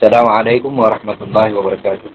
[0.00, 2.08] Assalamualaikum warahmatullahi wabarakatuh.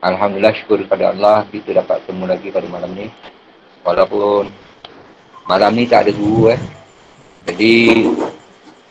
[0.00, 3.12] Alhamdulillah syukur kepada Allah kita dapat bertemu lagi pada malam ni.
[3.84, 4.48] Walaupun
[5.44, 6.60] malam ni tak ada guru eh.
[7.44, 8.08] Jadi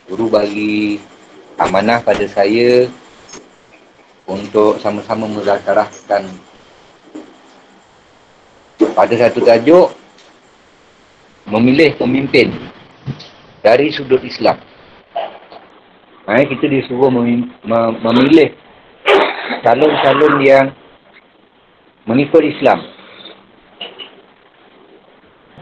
[0.06, 1.02] guru bagi
[1.58, 2.86] amanah pada saya
[4.30, 6.30] untuk sama-sama muzakarahkan
[8.94, 9.90] pada satu tajuk
[11.50, 12.54] memilih pemimpin
[13.66, 14.62] dari sudut Islam.
[16.24, 18.56] Ha, kita disuruh memilih
[19.60, 20.72] calon-calon yang
[22.08, 22.80] mengikut Islam.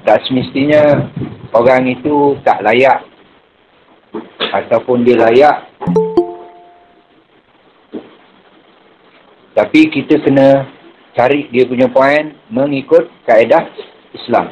[0.06, 1.10] Tak semestinya
[1.50, 3.02] orang itu tak layak
[4.54, 5.56] ataupun dia layak.
[9.58, 10.70] Tapi kita kena
[11.18, 13.66] cari dia punya poin mengikut kaedah
[14.14, 14.46] Islam.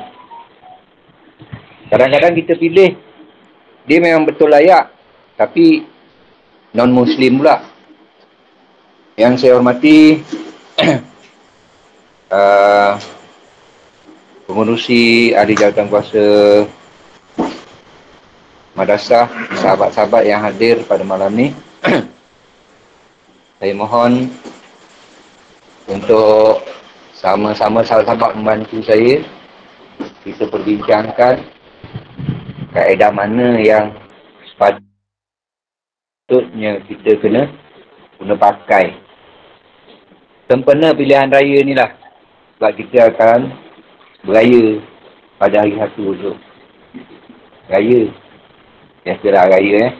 [1.86, 2.98] Kadang-kadang kita pilih
[3.86, 4.90] dia memang betul layak
[5.38, 5.89] tapi
[6.74, 7.62] non-muslim pula.
[9.18, 10.24] Yang saya hormati
[12.32, 12.92] uh,
[14.48, 16.26] pengurusi ahli jawatan kuasa
[18.74, 19.28] madrasah,
[19.60, 21.52] sahabat-sahabat yang hadir pada malam ni.
[23.60, 24.32] saya mohon
[25.84, 26.64] untuk
[27.12, 29.20] sama-sama sahabat-sahabat membantu saya
[30.24, 31.44] kita perbincangkan
[32.72, 33.92] kaedah mana yang
[34.48, 34.89] sepatutnya
[36.30, 37.50] kita kena
[38.22, 38.94] guna pakai.
[40.46, 41.90] Sempena pilihan raya ni lah.
[42.54, 43.50] Sebab kita akan
[44.22, 44.78] beraya
[45.42, 46.32] pada hari satu tu.
[47.66, 48.14] Raya.
[49.02, 49.92] Biasalah raya eh.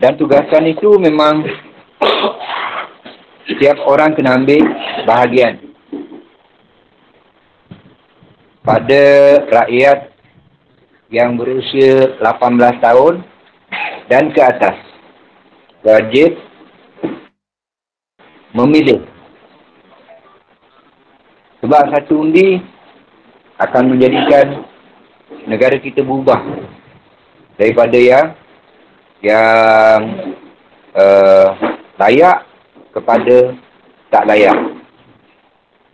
[0.00, 1.44] Dan tugasan itu memang
[3.44, 4.64] setiap orang kena ambil
[5.04, 5.60] bahagian.
[8.62, 9.02] Pada
[9.50, 10.14] rakyat
[11.12, 13.31] yang berusia 18 tahun
[14.08, 14.76] dan ke atas.
[15.82, 16.38] Wajib
[18.52, 19.02] memilih
[21.62, 22.58] sebab satu undi
[23.62, 24.66] akan menjadikan
[25.46, 26.42] negara kita berubah
[27.54, 28.34] daripada yang
[29.22, 30.00] yang
[30.98, 31.48] uh,
[32.02, 32.42] layak
[32.90, 33.54] kepada
[34.10, 34.58] tak layak.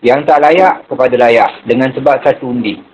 [0.01, 2.88] Yang tak layak kepada layak dengan sebab satu undi.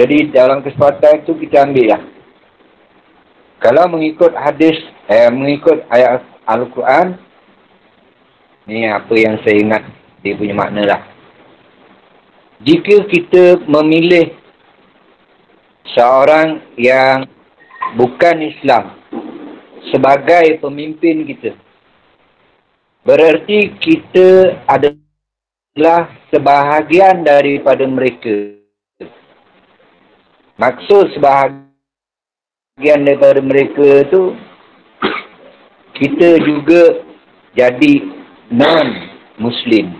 [0.00, 2.02] Jadi dalam kesempatan itu kita ambil lah.
[3.60, 7.20] Kalau mengikut hadis, eh, mengikut ayat Al-Quran,
[8.64, 9.84] ni apa yang saya ingat
[10.24, 11.00] dia punya makna lah.
[12.64, 14.32] Jika kita memilih
[15.92, 17.28] seorang yang
[18.00, 18.96] bukan Islam
[19.92, 21.52] sebagai pemimpin kita,
[23.04, 28.59] berarti kita adalah sebahagian daripada mereka.
[30.60, 34.36] Maksud sebahagian daripada mereka tu,
[35.96, 37.00] kita juga
[37.56, 38.04] jadi
[38.52, 39.96] non-Muslim.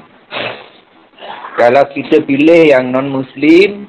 [1.57, 3.89] Kalau kita pilih yang non-Muslim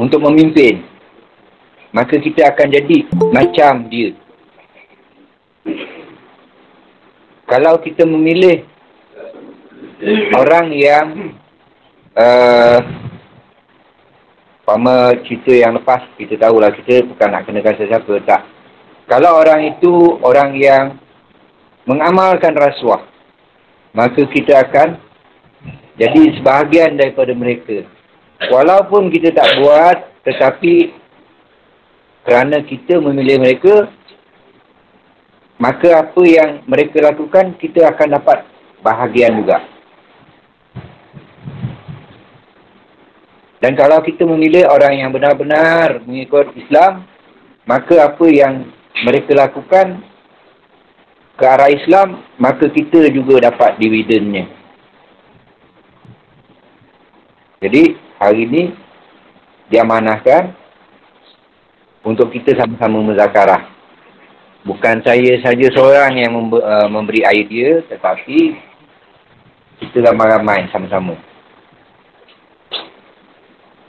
[0.00, 0.80] untuk memimpin,
[1.92, 3.04] maka kita akan jadi
[3.36, 4.16] macam dia.
[7.44, 8.64] Kalau kita memilih
[10.32, 11.36] orang yang
[12.16, 13.09] uh,
[14.70, 18.46] Pama cerita yang lepas, kita tahulah kita bukan nak kenakan sesiapa, tak.
[19.10, 20.94] Kalau orang itu orang yang
[21.90, 23.02] mengamalkan rasuah,
[23.90, 24.94] maka kita akan
[25.98, 27.82] jadi sebahagian daripada mereka.
[28.46, 30.94] Walaupun kita tak buat, tetapi
[32.22, 33.90] kerana kita memilih mereka,
[35.58, 38.46] maka apa yang mereka lakukan, kita akan dapat
[38.86, 39.66] bahagian juga.
[43.60, 47.04] Dan kalau kita memilih orang yang benar-benar mengikut Islam,
[47.68, 48.72] maka apa yang
[49.04, 50.00] mereka lakukan,
[51.40, 54.44] ke arah Islam, maka kita juga dapat dividennya.
[57.64, 58.62] Jadi, hari ini
[59.72, 60.52] diamanahkan
[62.04, 63.72] untuk kita sama-sama muzakarah.
[64.68, 68.60] Bukan saya saja seorang yang uh, memberi idea, tetapi
[69.80, 71.16] kita ramai-ramai sama-sama.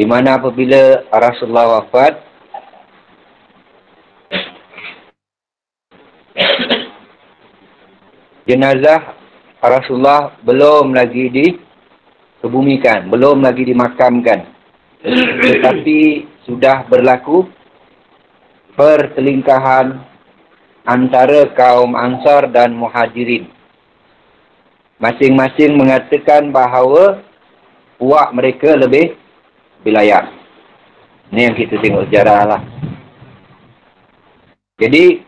[0.00, 2.16] di mana apabila Rasulullah wafat
[8.48, 9.12] jenazah
[9.60, 14.48] Rasulullah belum lagi dikebumikan, belum lagi dimakamkan.
[15.04, 16.00] Tetapi
[16.48, 17.44] sudah berlaku
[18.80, 20.00] pertelingkahan
[20.88, 23.52] antara kaum Ansar dan Muhajirin.
[24.96, 27.20] Masing-masing mengatakan bahawa
[28.00, 29.20] puak mereka lebih
[29.84, 30.28] wilayah.
[31.30, 32.62] Ini yang kita tengok sejarah lah.
[34.80, 35.22] Jadi,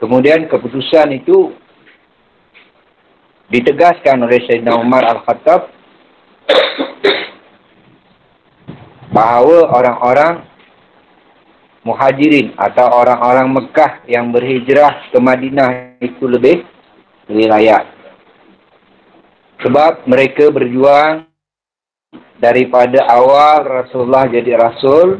[0.00, 1.52] kemudian keputusan itu
[3.52, 5.72] ditegaskan oleh Sayyidina Umar Al-Khattab
[9.12, 10.34] bahawa orang-orang
[11.84, 16.64] muhajirin atau orang-orang Mekah yang berhijrah ke Madinah itu lebih
[17.28, 17.84] lebih layak.
[19.64, 21.27] Sebab mereka berjuang
[22.38, 25.18] daripada awal Rasulullah jadi Rasul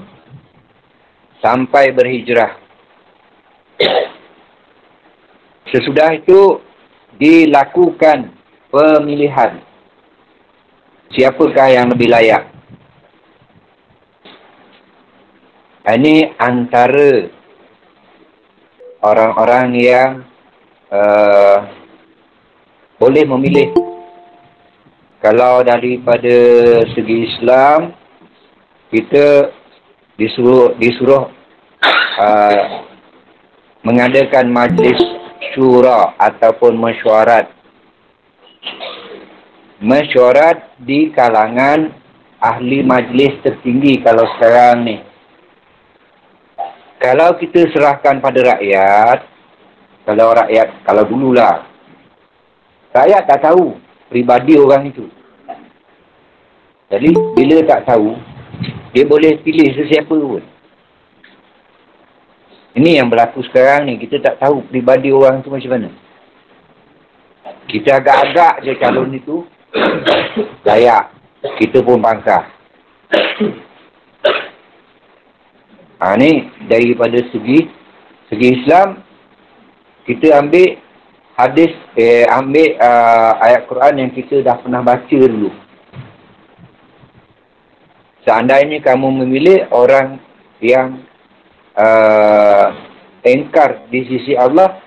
[1.43, 2.55] sampai berhijrah.
[5.70, 6.62] Sesudah itu
[7.19, 8.31] dilakukan
[8.70, 9.62] pemilihan
[11.12, 12.44] siapakah yang lebih layak.
[15.88, 17.32] Ini antara
[19.00, 20.11] orang-orang yang
[20.93, 21.59] uh,
[23.00, 23.73] boleh memilih.
[25.19, 26.37] Kalau daripada
[26.94, 27.91] segi Islam,
[28.94, 29.50] kita
[30.15, 31.26] disuruh, disuruh
[32.23, 32.87] uh,
[33.82, 34.94] mengadakan majlis
[35.50, 37.50] syura ataupun mesyuarat.
[39.82, 41.91] Mesyuarat di kalangan
[42.38, 44.97] ahli majlis tertinggi kalau sekarang ni.
[47.03, 49.26] Kalau kita serahkan pada rakyat,
[50.06, 51.67] kalau rakyat, kalau dululah,
[52.94, 55.06] rakyat tak tahu pribadi orang itu.
[56.88, 58.16] Jadi, bila tak tahu,
[58.96, 60.43] dia boleh pilih sesiapa pun.
[62.78, 63.99] Ini yang berlaku sekarang ni.
[64.00, 65.90] Kita tak tahu pribadi orang tu macam mana.
[67.69, 69.44] Kita agak-agak je calon itu.
[70.66, 71.12] Layak.
[71.58, 72.49] Kita pun bangkah.
[75.99, 77.66] Ha, ni daripada segi
[78.31, 79.02] segi Islam
[80.06, 80.78] kita ambil
[81.38, 85.55] hadis eh ambil uh, ayat Quran yang kita dah pernah baca dulu.
[88.26, 90.19] Seandainya kamu memilih orang
[90.58, 91.06] yang
[91.79, 92.67] uh,
[93.23, 94.82] engkar di sisi Allah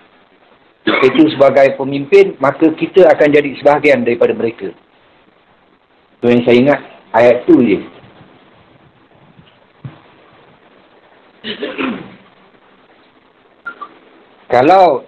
[0.86, 4.74] itu sebagai pemimpin maka kita akan jadi sebahagian daripada mereka
[6.18, 6.80] itu yang saya ingat
[7.13, 7.80] ayat tu je
[14.50, 15.06] kalau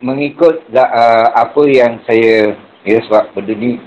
[0.00, 2.52] mengikut uh, apa yang saya
[2.84, 3.80] ya sebab benda ni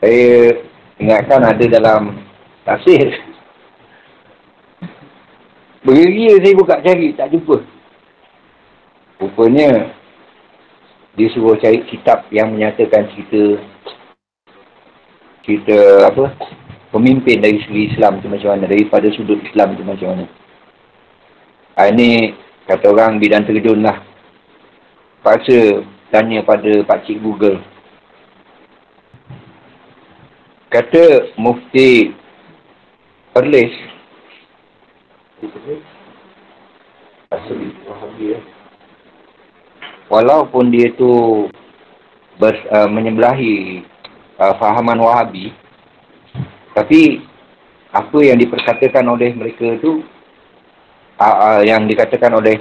[0.00, 0.56] saya
[0.96, 2.24] ingatkan ada dalam
[2.64, 3.08] tafsir.
[5.84, 7.60] Beria saya buka cari, tak jumpa.
[9.20, 9.92] Rupanya,
[11.16, 13.60] dia suruh cari kitab yang menyatakan cerita
[15.44, 16.36] cerita apa
[16.92, 20.24] pemimpin dari segi Islam tu macam mana daripada sudut Islam tu macam mana.
[21.76, 24.09] Ha, ini kata orang bidan terjun lah
[25.20, 27.60] paksa tanya pada pakcik Google.
[30.70, 32.14] Kata mufti
[33.30, 33.74] Perlis.
[40.10, 41.46] Walaupun dia tu
[42.34, 43.86] ber, uh, menyebelahi
[44.42, 45.54] uh, fahaman Wahabi,
[46.74, 47.22] tapi
[47.94, 50.02] apa yang diperkatakan oleh mereka tu,
[51.22, 52.58] uh, uh, yang dikatakan oleh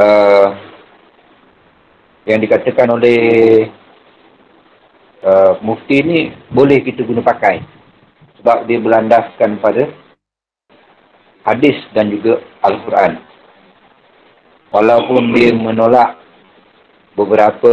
[0.00, 0.67] uh,
[2.28, 3.18] yang dikatakan oleh
[5.24, 6.18] uh, mufti ni
[6.52, 7.64] boleh kita guna pakai
[8.38, 9.88] sebab dia berlandaskan pada
[11.48, 13.24] hadis dan juga Al-Quran.
[14.68, 16.20] Walaupun dia menolak
[17.16, 17.72] beberapa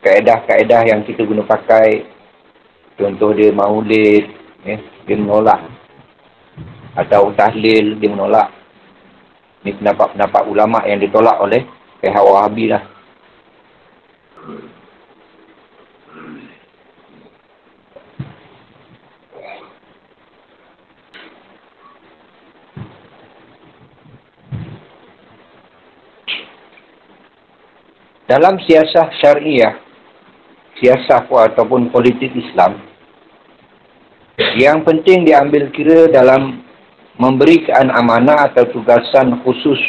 [0.00, 2.08] kaedah-kaedah yang kita guna pakai,
[2.96, 4.24] contoh dia maulid,
[4.64, 5.60] eh, dia menolak.
[6.96, 8.48] Atau tahlil, dia menolak.
[9.60, 11.68] Ini pendapat-pendapat ulama yang ditolak oleh
[12.00, 12.99] pihak Wahabi lah.
[28.30, 29.74] Dalam siasah syariah,
[30.78, 32.78] siasah ataupun politik Islam,
[34.54, 36.62] yang penting diambil kira dalam
[37.18, 39.82] memberikan amanah atau tugasan khusus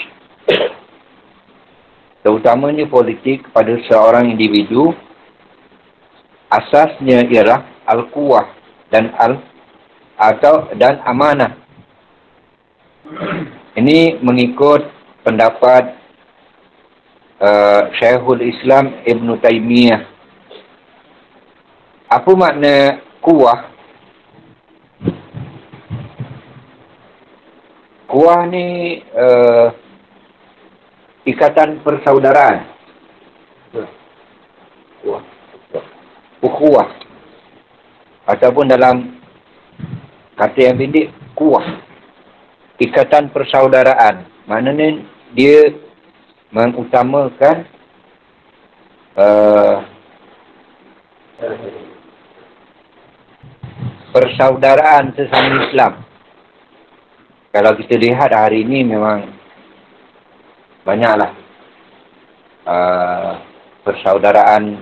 [2.21, 4.93] terutamanya politik kepada seorang individu
[6.51, 8.45] asasnya ialah al-quwah
[8.93, 9.41] dan al
[10.21, 11.57] atau dan amanah.
[13.73, 14.85] Ini mengikut
[15.25, 15.97] pendapat
[17.41, 20.01] uh, Syekhul Islam Ibn Taymiyah.
[22.11, 23.71] Apa makna kuah?
[28.11, 29.71] Kuah ni uh,
[31.25, 32.65] ikatan persaudaraan.
[35.01, 35.23] Kuah.
[36.41, 36.89] Ukhuwah.
[38.25, 39.17] Ataupun dalam
[40.37, 41.81] kata yang pendek, kuah.
[42.81, 44.25] Ikatan persaudaraan.
[44.49, 45.05] Maknanya
[45.37, 45.69] dia
[46.49, 47.69] mengutamakan
[49.15, 49.85] uh,
[54.11, 55.93] persaudaraan sesama Islam.
[57.51, 59.40] Kalau kita lihat hari ini memang
[60.81, 61.31] banyaklah
[62.65, 63.31] uh,
[63.85, 64.77] persaudaraan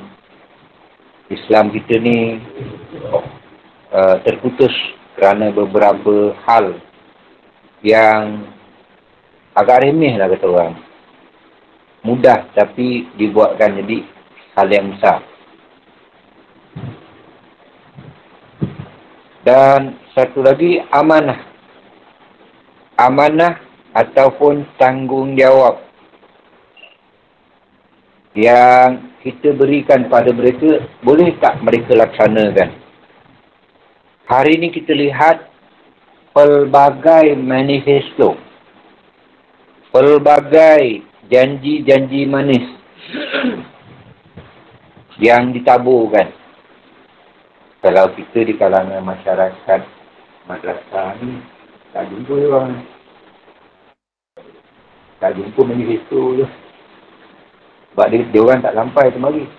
[1.29, 2.41] Islam kita ni
[3.93, 4.71] uh, terputus
[5.19, 6.79] kerana beberapa hal
[7.83, 8.47] yang
[9.55, 10.75] agak remeh lah kata orang.
[11.99, 14.07] Mudah tapi dibuatkan jadi
[14.55, 15.19] hal yang besar.
[19.43, 21.43] Dan satu lagi amanah.
[22.99, 23.59] Amanah
[23.95, 25.88] ataupun tanggungjawab
[28.39, 32.71] yang kita berikan pada mereka, boleh tak mereka laksanakan?
[34.31, 35.51] Hari ini kita lihat
[36.31, 38.39] pelbagai manifesto,
[39.91, 42.63] pelbagai janji-janji manis
[45.27, 46.31] yang ditaburkan.
[47.83, 49.81] Kalau kita di kalangan masyarakat
[50.47, 51.43] madrasah ni,
[51.91, 52.71] tak jumpa orang.
[55.19, 56.47] Tak jumpa manifesto tu.
[57.99, 59.43] Sebab dia, dia orang tak sampai lagi.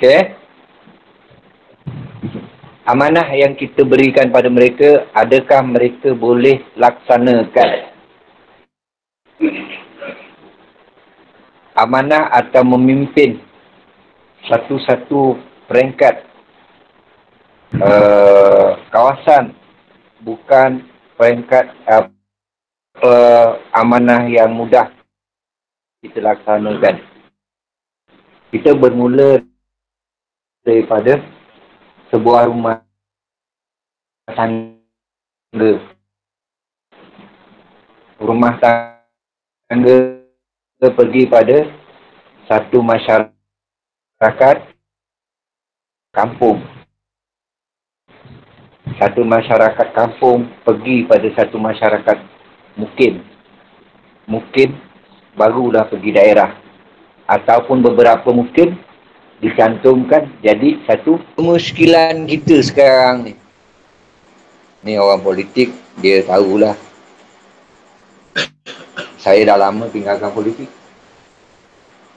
[0.00, 0.32] Okay.
[2.88, 7.92] Amanah yang kita berikan pada mereka, adakah mereka boleh laksanakan?
[11.76, 13.44] Amanah atau memimpin
[14.48, 16.28] satu-satu peringkat
[17.80, 19.56] uh, kawasan
[20.20, 20.84] bukan
[21.16, 21.72] peringkat
[23.00, 24.92] uh, amanah yang mudah
[26.04, 27.00] kita laksanakan.
[28.52, 29.40] Kita bermula
[30.60, 31.24] daripada
[32.12, 32.84] sebuah rumah
[34.28, 35.72] tangga.
[38.20, 39.96] Rumah tangga
[40.84, 41.64] pergi pada
[42.44, 44.71] satu masyarakat
[46.12, 46.60] kampung.
[49.00, 52.20] Satu masyarakat kampung pergi pada satu masyarakat
[52.76, 53.24] mungkin.
[54.28, 54.76] Mungkin
[55.32, 56.52] barulah pergi daerah.
[57.24, 58.76] Ataupun beberapa mungkin
[59.40, 63.34] dicantumkan jadi satu kemuskilan kita sekarang ni.
[64.84, 66.76] Ni orang politik, dia tahulah.
[69.16, 70.68] Saya dah lama tinggalkan politik.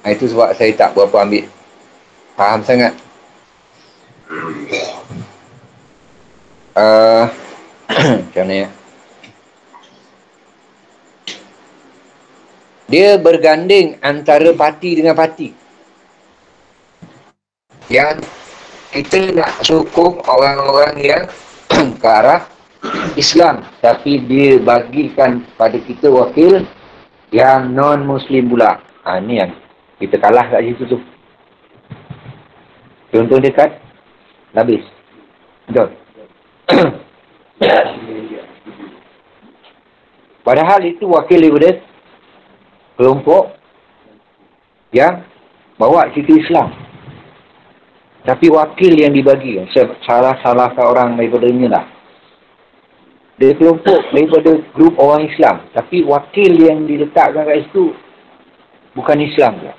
[0.03, 1.47] Itu sebab saya tak berapa ambil
[2.35, 3.04] faham sangat
[6.75, 7.31] Uh,
[8.27, 8.69] macam mana ya?
[12.85, 15.55] Dia berganding antara parti dengan parti.
[17.87, 18.27] Yang
[18.91, 21.23] kita nak sokong orang-orang yang
[22.01, 22.43] ke arah
[23.15, 23.63] Islam.
[23.79, 26.67] Tapi dia bagikan pada kita wakil
[27.31, 28.83] yang non-Muslim pula.
[29.07, 29.55] Ha, ni yang
[29.97, 30.99] kita kalah kat situ tu.
[33.15, 33.84] Contoh dekat
[34.55, 34.81] Habis.
[35.67, 35.91] Betul.
[40.47, 41.81] Padahal itu wakil daripada
[42.95, 43.57] kelompok
[44.95, 45.27] yang
[45.75, 46.71] bawa cerita Islam.
[48.25, 49.61] Tapi wakil yang dibagi,
[50.07, 51.85] salah-salah orang daripada ini lah.
[53.35, 55.67] Dia kelompok daripada grup orang Islam.
[55.75, 57.91] Tapi wakil yang diletakkan kat situ
[58.95, 59.71] bukan Islam ke?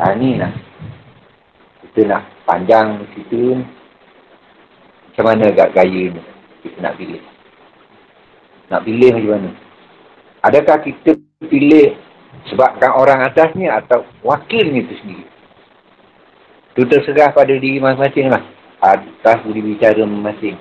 [0.00, 0.67] Ha, ni lah.
[1.88, 3.64] Kita nak panjang cerita
[5.08, 6.22] macam mana agak gaya ni
[6.62, 7.22] kita nak pilih.
[8.68, 9.50] Nak pilih macam mana?
[10.44, 11.10] Adakah kita
[11.48, 11.96] pilih
[12.52, 15.26] sebabkan orang atasnya atau wakilnya itu sendiri?
[16.76, 18.42] Itu terserah pada diri masing-masing lah.
[18.78, 20.54] Atas budi bicara masing-masing.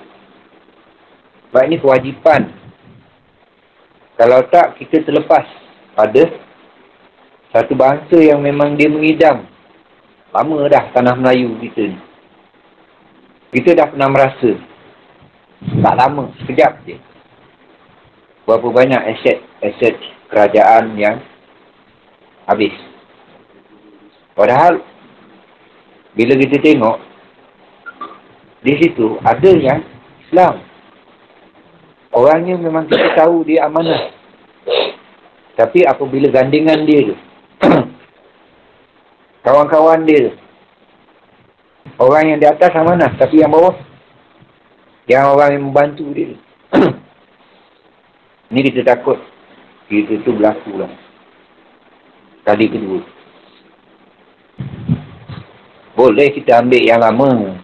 [1.52, 2.42] Sebab ini kewajipan.
[4.18, 5.46] Kalau tak kita terlepas
[5.94, 6.26] pada
[7.54, 9.46] satu bangsa yang memang dia mengidam
[10.36, 12.00] Lama dah tanah Melayu kita ni.
[13.56, 14.52] Kita dah pernah merasa.
[15.58, 16.96] Tak lama, sekejap je.
[18.48, 20.00] berapa banyak aset-aset
[20.32, 21.20] kerajaan yang
[22.48, 22.72] habis.
[24.32, 24.80] Padahal,
[26.16, 26.98] bila kita tengok,
[28.64, 29.84] di situ ada yang
[30.28, 30.64] Islam.
[32.16, 34.16] Orangnya memang kita tahu dia amanah.
[35.60, 37.16] Tapi apabila gandingan dia tu,
[39.48, 40.36] kawan-kawan dia
[41.98, 43.74] orang yang di atas amanah, tapi yang bawah,
[45.10, 46.36] yang orang yang membantu dia.
[48.54, 49.18] Ni kita takut,
[49.90, 50.92] kita tu berlaku lah.
[52.48, 53.00] Kali kedua.
[55.98, 57.60] Boleh kita ambil yang lama.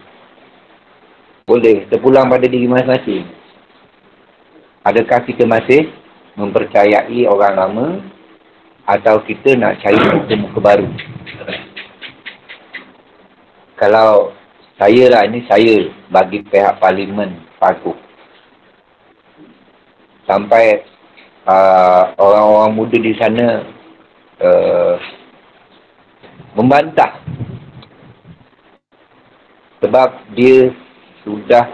[1.44, 3.24] Boleh, terpulang pada diri masing-masing.
[4.84, 5.88] Adakah kita masih
[6.36, 7.86] mempercayai orang lama
[8.84, 10.88] atau kita nak cari muka-muka baru?
[13.74, 14.30] Kalau
[14.78, 17.94] saya lah, ini saya bagi pihak parlimen Paku.
[20.24, 20.82] Sampai
[21.44, 23.60] uh, orang-orang muda di sana
[24.40, 24.96] uh,
[26.56, 27.20] membantah
[29.84, 30.72] sebab dia
[31.26, 31.68] sudah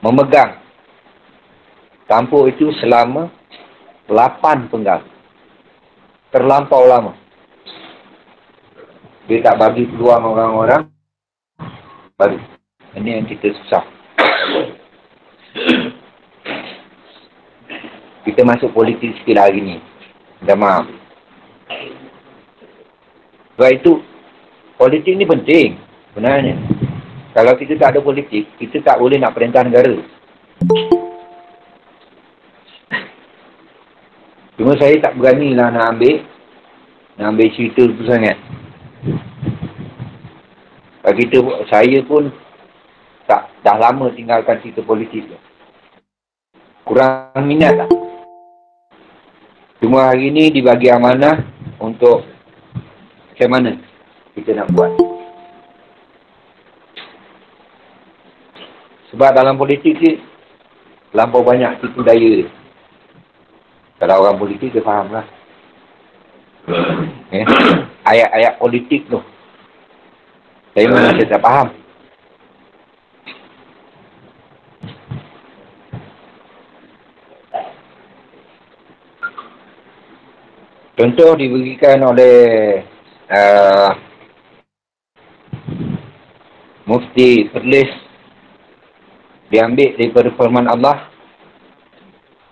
[0.00, 0.56] memegang
[2.08, 3.28] Kampung itu selama
[4.08, 5.04] 8 penggal.
[6.32, 7.12] Terlampau lama.
[9.28, 10.88] Dia tak bagi peluang orang-orang
[12.16, 12.40] baru.
[12.96, 13.84] Ini yang kita susah.
[18.24, 19.76] Kita masuk politik sikit hari ni.
[20.48, 20.88] Dah maaf.
[23.60, 24.00] Sebab itu,
[24.80, 25.76] politik ni penting.
[26.16, 26.56] Sebenarnya.
[27.36, 29.92] Kalau kita tak ada politik, kita tak boleh nak perintah negara.
[34.56, 36.24] Cuma saya tak berani lah nak ambil
[37.20, 38.34] nak ambil cerita tu sangat.
[41.18, 42.30] Kita, saya pun
[43.26, 45.38] tak dah lama tinggalkan cerita politik tu.
[46.86, 47.90] Kurang minat lah.
[49.82, 51.42] Cuma hari ni dibagi amanah
[51.82, 52.22] untuk
[53.34, 53.70] macam mana
[54.38, 54.92] kita nak buat.
[59.10, 60.22] Sebab dalam politik ni,
[61.10, 62.48] lampau banyak tipu daya dia.
[63.98, 65.26] Kalau orang politik dia faham lah.
[67.34, 67.46] eh?
[68.08, 69.20] Ayat-ayat politik tu.
[70.72, 71.68] Saya memang saya tak faham.
[80.98, 82.38] Contoh diberikan oleh
[83.30, 83.90] uh,
[86.88, 87.92] Mufti Perlis
[89.52, 91.06] diambil daripada firman Allah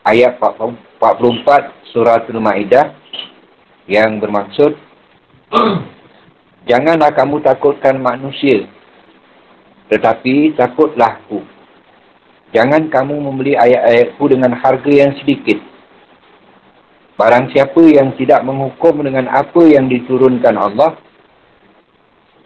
[0.07, 2.95] ayat 44 surah Al-Ma'idah
[3.90, 4.86] yang bermaksud
[6.70, 8.66] Janganlah kamu takutkan manusia
[9.87, 11.46] tetapi takutlah aku.
[12.50, 15.62] Jangan kamu membeli ayat-ayatku dengan harga yang sedikit.
[17.14, 20.98] Barang siapa yang tidak menghukum dengan apa yang diturunkan Allah,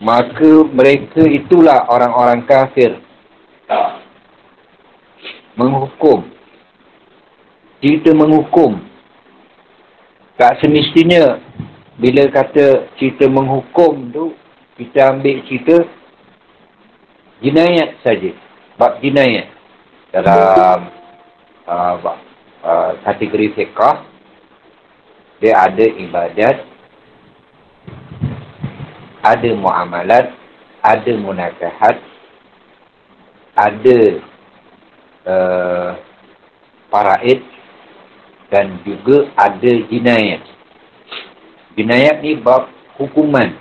[0.04, 3.00] maka mereka itulah orang-orang kafir.
[5.56, 6.28] Menghukum
[7.80, 8.76] kita menghukum.
[10.36, 11.40] Tak semestinya
[12.00, 14.24] bila kata kita menghukum tu,
[14.80, 15.84] kita ambil cerita
[17.44, 18.32] jinayat saja.
[18.80, 19.52] Bab jinayat.
[20.08, 20.88] Dalam
[21.68, 24.00] uh, kategori fiqah,
[25.44, 26.56] dia ada ibadat,
[29.20, 30.32] ada muamalat,
[30.80, 32.00] ada munakahat,
[33.60, 33.98] ada
[35.28, 35.90] uh,
[36.88, 37.44] paraid,
[38.48, 40.42] dan juga ada jinayat.
[41.78, 42.66] Jinayat ni bab
[42.98, 43.54] hukuman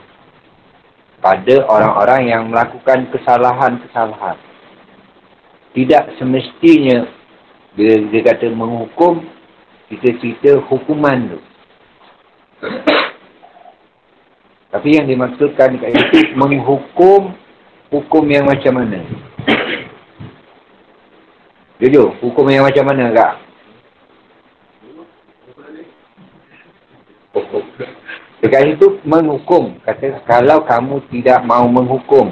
[1.20, 4.38] pada orang-orang yang melakukan kesalahan-kesalahan.
[5.76, 7.06] Tidak semestinya
[7.78, 9.22] bila dia kata menghukum,
[9.92, 11.40] kita cerita hukuman tu.
[14.70, 17.34] Tapi yang dimaksudkan dekat itu menghukum
[17.90, 19.02] hukum yang macam mana?
[21.80, 23.34] Jujur, hukum yang macam mana kak?
[28.40, 29.76] Dekat itu menghukum.
[29.84, 32.32] Kata, kalau kamu tidak mau menghukum.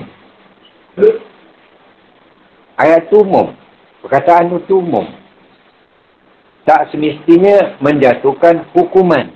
[2.80, 3.52] Ayat itu umum.
[4.00, 5.04] Perkataan itu umum.
[6.64, 9.36] Tak semestinya menjatuhkan hukuman.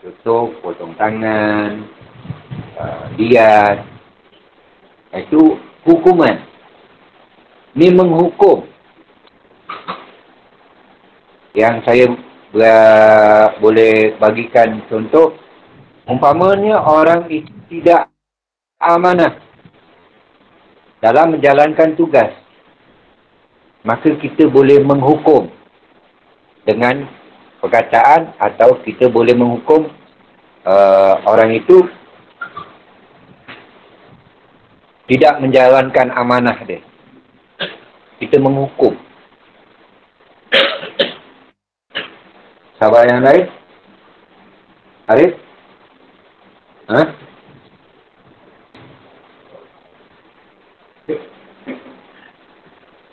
[0.00, 1.84] Contoh, potong tangan,
[2.80, 3.84] uh, diat.
[5.12, 6.40] Itu hukuman.
[7.76, 8.64] Ini menghukum.
[11.52, 12.06] Yang saya
[13.60, 15.36] boleh bagikan contoh
[16.06, 18.06] Umpamanya orang itu tidak
[18.78, 19.42] amanah
[21.02, 22.30] dalam menjalankan tugas.
[23.82, 25.50] Maka kita boleh menghukum.
[26.66, 27.06] dengan
[27.62, 29.86] perkataan atau kita boleh menghukum
[30.66, 31.86] uh, orang itu
[35.06, 36.82] tidak menjalankan amanah dia.
[38.18, 38.98] Kita menghukum.
[42.76, 43.46] Sahabat yang lain?
[45.06, 45.45] Arif?
[46.86, 47.02] Ha?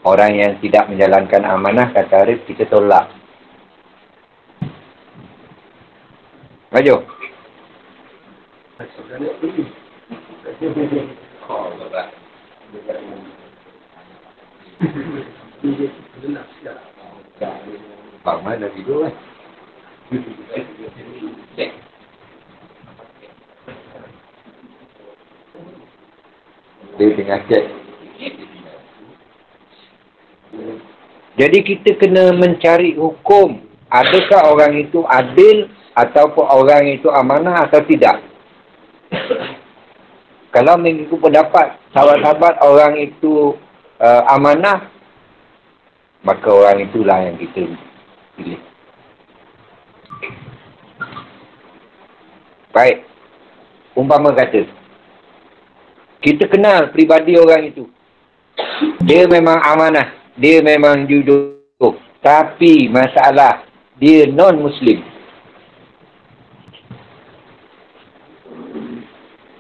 [0.04, 3.10] Orang yang tidak menjalankan amanah, kata Arif, kita tolak.
[6.70, 7.02] Maju.
[18.24, 19.14] Bang mana tidur kan?
[26.98, 27.65] Dia tengah cek.
[31.34, 33.58] Jadi kita kena mencari hukum.
[33.89, 38.22] Adakah orang itu adil ataupun orang itu amanah atau tidak?
[40.54, 43.58] Kalau mengikut pendapat sahabat-sahabat orang itu
[43.98, 44.89] uh, amanah,
[46.22, 47.65] maka orang itulah yang kita
[48.38, 48.62] pilih.
[52.74, 53.06] Baik.
[53.93, 54.65] Umpama kata.
[56.24, 57.84] Kita kenal pribadi orang itu.
[59.04, 60.16] Dia memang amanah.
[60.40, 61.60] Dia memang jujur.
[62.24, 63.68] Tapi masalah
[64.00, 65.04] dia non-Muslim.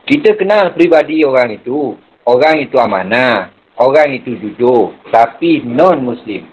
[0.07, 1.99] Kita kenal pribadi orang itu.
[2.23, 3.51] Orang itu amanah.
[3.75, 4.95] Orang itu jujur.
[5.11, 6.47] Tapi non-Muslim.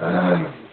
[0.00, 0.63] Hmm.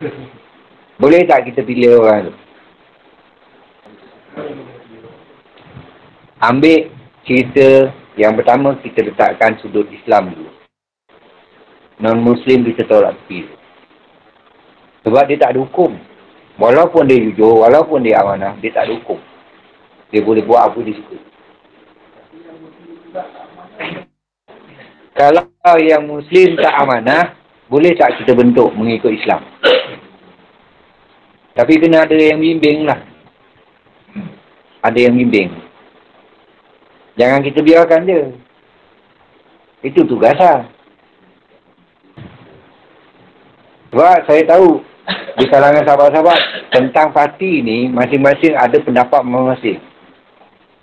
[1.00, 2.34] Boleh tak kita pilih orang tu?
[6.40, 6.88] Ambil
[7.28, 10.50] cerita yang pertama kita letakkan sudut Islam dulu.
[12.00, 13.44] Non-Muslim kita tolak tepi.
[15.04, 15.92] Sebab dia tak ada hukum.
[16.56, 19.20] Walaupun dia jujur, walaupun dia amanah, dia tak ada hukum.
[20.12, 21.16] Dia boleh buat apa dia suka.
[25.16, 27.36] Kalau yang Muslim tak amanah,
[27.68, 29.44] boleh tak kita bentuk mengikut Islam?
[31.60, 33.04] Tapi kena ada yang bimbing lah.
[34.80, 35.52] Ada yang bimbing.
[37.20, 38.32] Jangan kita biarkan dia.
[39.84, 40.64] Itu tugas lah.
[43.92, 44.80] Sebab saya tahu
[45.36, 46.40] di kalangan sahabat-sahabat
[46.72, 49.84] tentang parti ni masing-masing ada pendapat masing-masing.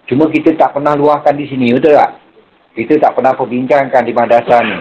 [0.05, 2.21] Cuma kita tak pernah luahkan di sini, betul tak?
[2.77, 4.77] Kita tak pernah perbincangkan di madrasah ni.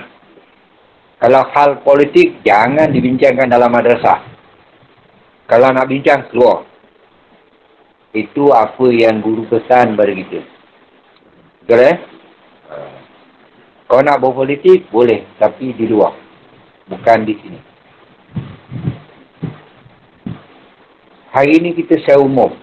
[1.24, 4.36] Kalau hal politik, jangan dibincangkan dalam madrasah.
[5.46, 6.66] Kalau nak bincang, keluar.
[8.11, 10.40] Itu apa yang guru pesan pada kita.
[11.62, 11.96] Betul eh?
[13.87, 15.22] Kau nak berpolitik, boleh.
[15.38, 16.14] Tapi di luar.
[16.90, 17.61] Bukan di sini.
[21.30, 22.54] Hari ini kita secara umum.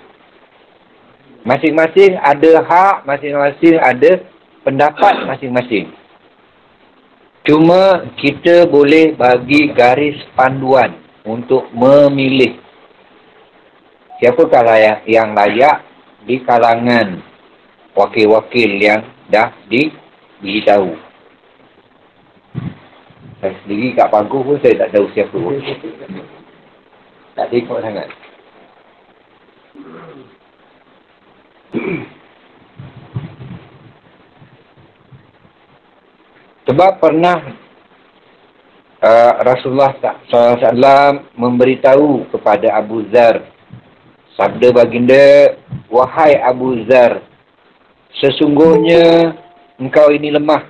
[1.45, 4.11] Masing-masing ada hak, masing-masing ada
[4.63, 5.91] pendapat masing-masing.
[7.43, 10.95] Cuma kita boleh bagi garis panduan
[11.27, 12.62] untuk memilih
[14.23, 15.83] siapakah layak, yang layak
[16.23, 17.19] di kalangan
[17.91, 20.95] wakil-wakil yang dah diberitahu.
[23.43, 25.59] Saya sendiri kat pangku pun saya tak tahu siapa pun.
[27.35, 28.07] Tak tengok sangat.
[36.63, 37.37] Sebab pernah
[39.03, 39.91] uh, Rasulullah
[40.31, 43.52] SAW memberitahu kepada Abu Zar.
[44.33, 45.53] Sabda baginda,
[45.93, 47.21] Wahai Abu Zar,
[48.17, 49.37] sesungguhnya
[49.77, 50.65] engkau ini lemah.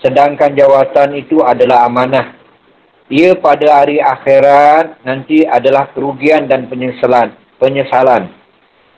[0.00, 2.36] Sedangkan jawatan itu adalah amanah.
[3.12, 7.36] Ia pada hari akhirat nanti adalah kerugian dan penyesalan.
[7.56, 8.28] penyesalan.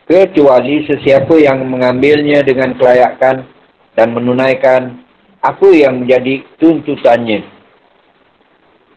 [0.09, 3.47] Kecuali sesiapa yang mengambilnya dengan kelayakan
[3.95, 5.05] dan menunaikan
[5.39, 7.47] apa yang menjadi tuntutannya.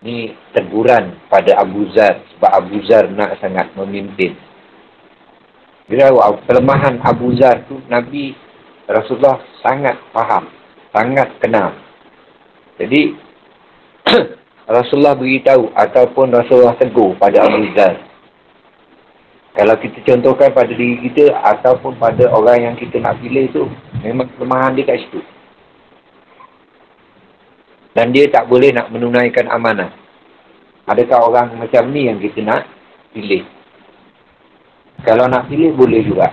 [0.01, 2.25] Ini teguran pada Abu Zar.
[2.33, 4.33] Sebab Abu Zar nak sangat memimpin.
[5.89, 6.13] Bila
[6.45, 8.37] kelemahan Abu Zar tu Nabi
[8.85, 10.49] Rasulullah sangat faham.
[10.91, 11.71] Sangat kenal.
[12.77, 13.15] Jadi
[14.77, 18.11] Rasulullah beritahu ataupun Rasulullah tegur pada Abu Zar.
[19.51, 23.67] Kalau kita contohkan pada diri kita ataupun pada orang yang kita nak pilih tu,
[23.99, 25.19] memang kelemahan dia kat situ.
[27.91, 29.91] Dan dia tak boleh nak menunaikan amanah.
[30.87, 32.63] Adakah orang macam ni yang kita nak
[33.11, 33.43] pilih?
[35.01, 36.29] Kalau nak pilih boleh juga.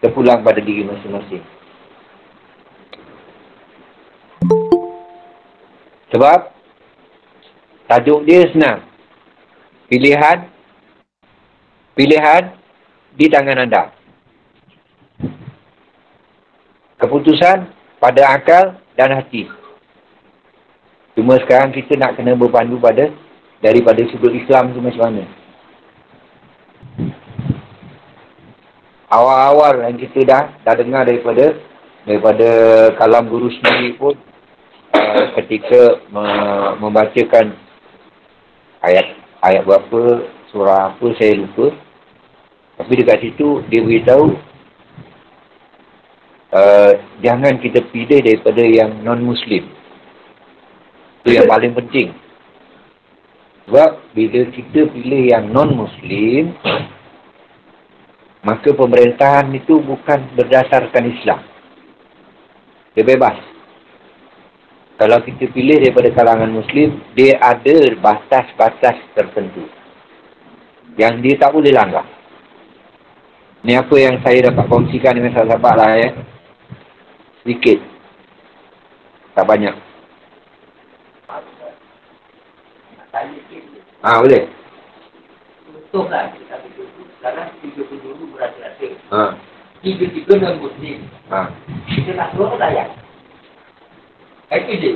[0.00, 1.44] Terpulang pada diri masing-masing.
[6.10, 6.52] Sebab
[7.86, 8.84] tajuk dia senang.
[9.86, 10.48] Pilihan
[11.94, 12.54] pilihan
[13.16, 13.92] di tangan anda.
[17.00, 17.68] Keputusan
[18.00, 19.48] pada akal dan hati.
[21.16, 23.08] Cuma sekarang kita nak kena berpandu pada
[23.60, 25.39] daripada sudut Islam tu macam mana.
[29.10, 31.58] Awal-awal yang kita dah dah dengar daripada
[32.06, 32.48] daripada
[32.94, 34.14] kalam guru sendiri pun
[34.94, 36.24] uh, ketika me
[36.78, 37.58] membacakan
[38.86, 41.74] ayat ayat berapa surah apa saya lupa.
[42.78, 44.38] Tapi dekat situ dia beritahu
[46.54, 49.66] uh, jangan kita pilih daripada yang non muslim
[51.20, 52.08] itu yang paling penting.
[53.68, 56.56] Sebab bila kita pilih yang non-Muslim,
[58.40, 61.40] maka pemerintahan itu bukan berdasarkan Islam.
[62.96, 63.36] Dia bebas.
[65.00, 69.64] Kalau kita pilih daripada kalangan Muslim, dia ada batas-batas tertentu.
[71.00, 72.04] Yang dia tak boleh langgar.
[73.64, 76.10] Ini apa yang saya dapat kongsikan dengan sahabat-sahabat lah ya.
[77.44, 77.78] Sedikit.
[79.36, 79.76] Tak banyak.
[84.00, 84.48] Ah boleh.
[85.72, 86.32] Betul lah.
[87.20, 88.88] Sekarang tiga puluh dulu berasa-rasa.
[89.12, 89.36] Ha.
[89.84, 91.04] Tiga-tiga non muslim.
[91.28, 91.52] Ha.
[91.84, 92.88] Kita nak suruh layak.
[94.48, 94.92] Itu je.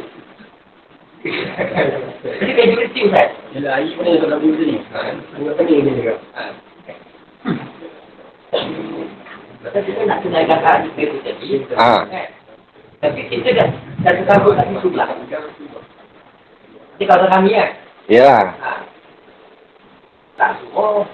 [2.25, 3.29] Ini kan juga tiu kan?
[3.53, 4.77] Bila air pun dia tak boleh ni.
[5.69, 6.15] Dia juga.
[9.61, 11.49] Kita kita nak tunaikan hari itu tadi.
[11.77, 12.09] Ha.
[13.05, 13.69] Tapi kita dah
[14.01, 15.13] dah terkabut kat situ lah.
[16.97, 17.71] Jadi kalau kami kan,
[18.09, 18.53] Ya.
[18.61, 18.85] ha,
[20.37, 21.09] tak suruh,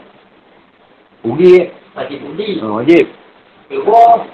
[1.21, 1.69] Ugi.
[1.91, 3.07] masih buli, Ha, wajib.
[3.67, 4.25] keluar,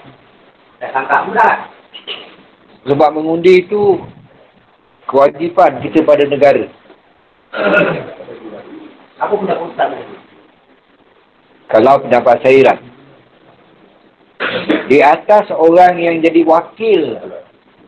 [0.77, 1.49] dah tangkap pula.
[2.87, 3.99] Sebab mengundi itu
[5.09, 6.69] kewajipan kita pada negara.
[9.17, 10.15] Apa pendapat Ustaz tadi?
[11.67, 12.77] Kalau pendapat saya lah.
[14.87, 17.19] Di atas orang yang jadi wakil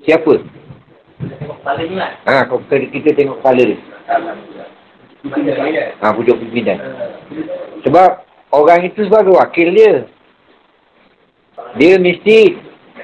[0.03, 0.43] siapa?
[1.19, 2.12] Kepala ni kan?
[2.27, 3.79] Ha, kita, kita tengok kepala dia.
[6.03, 6.79] Ha, pucuk pimpinan.
[7.88, 9.95] Sebab orang itu sebagai wakil dia.
[11.77, 12.57] Dia mesti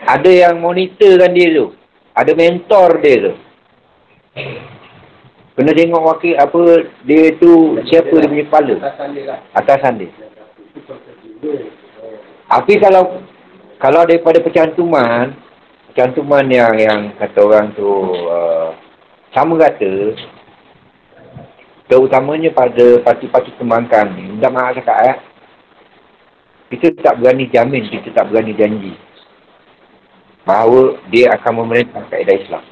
[0.06, 1.68] ada yang monitorkan dia tu.
[2.16, 3.34] Ada mentor dia tu.
[5.56, 6.62] Kena tengok wakil apa
[7.08, 8.76] dia tu siapa dia punya kepala.
[9.56, 10.12] Atasan dia.
[12.46, 13.24] Tapi kalau
[13.80, 15.36] kalau daripada percantuman,
[15.92, 17.88] percantuman yang yang kata orang tu
[18.28, 18.76] uh,
[19.32, 20.16] sama kata
[21.86, 25.18] terutamanya pada parti-parti kembangkan ni, minta maaf cakap eh,
[26.76, 28.92] kita tak berani jamin, kita tak berani janji
[30.44, 32.64] bahawa dia akan memerintah kaedah Islam.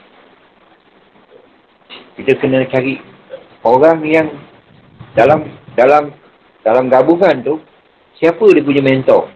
[2.20, 3.00] Kita kena cari
[3.64, 4.28] orang yang
[5.16, 5.48] dalam
[5.80, 6.12] dalam
[6.68, 7.56] dalam gabungan tu
[8.20, 9.32] siapa dia punya mentor?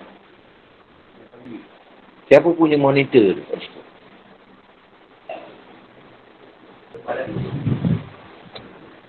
[2.27, 3.39] Siapa punya monitor?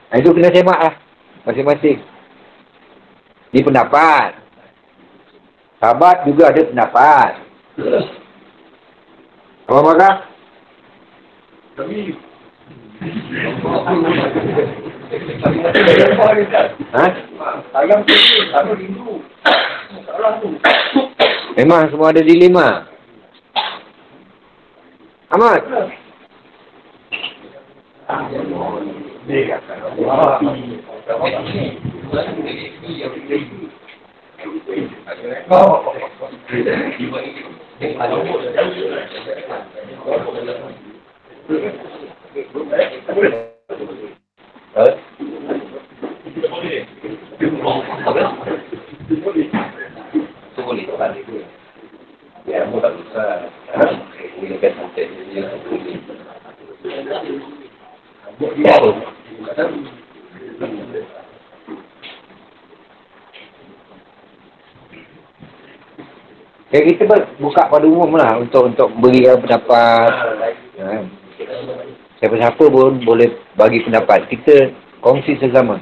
[0.09, 0.95] Nah, itu kena semak lah.
[1.43, 1.99] Masing-masing.
[3.51, 4.38] Di pendapat.
[5.79, 7.31] Sahabat juga ada pendapat.
[9.71, 10.11] Apa maka?
[16.99, 17.05] Ha?
[17.79, 18.17] Ayam tu,
[18.51, 19.23] tak rindu.
[20.03, 20.51] Salah tu.
[21.55, 22.91] Memang semua ada dilema.
[25.31, 25.63] Ahmad.
[58.57, 58.79] Ya,
[66.69, 70.11] kita ber- buka pada umum lah untuk untuk berikan pendapat.
[70.77, 71.01] Ha.
[72.21, 74.29] Siapa-siapa pun boleh bagi pendapat.
[74.29, 74.69] Kita
[75.01, 75.81] kongsi sesama.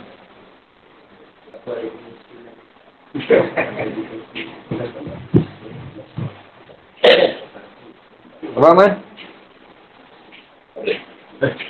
[8.56, 8.92] Apa Man?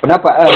[0.05, 0.51] Pendapat lah.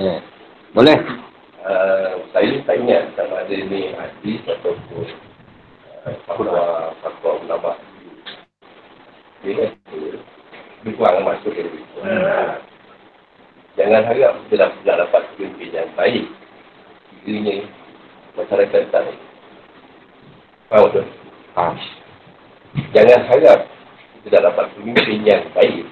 [0.00, 0.14] Ya.
[0.74, 1.21] Boleh?
[2.42, 5.06] Saya tanya sama ada ni hadis ataupun
[6.02, 7.78] uh, fatwa fatwa ulama.
[9.46, 9.70] Dia
[10.82, 12.66] kan masuk yang lebih kuat.
[13.78, 16.26] Jangan harap kita dah nak dapat pemimpin yang baik.
[17.22, 17.62] Kiranya
[18.34, 19.22] masyarakat tak baik.
[20.66, 21.06] Faham betul?
[21.54, 21.74] Faham.
[22.90, 23.60] Jangan harap
[24.18, 25.86] kita dah dapat pemimpin yang baik.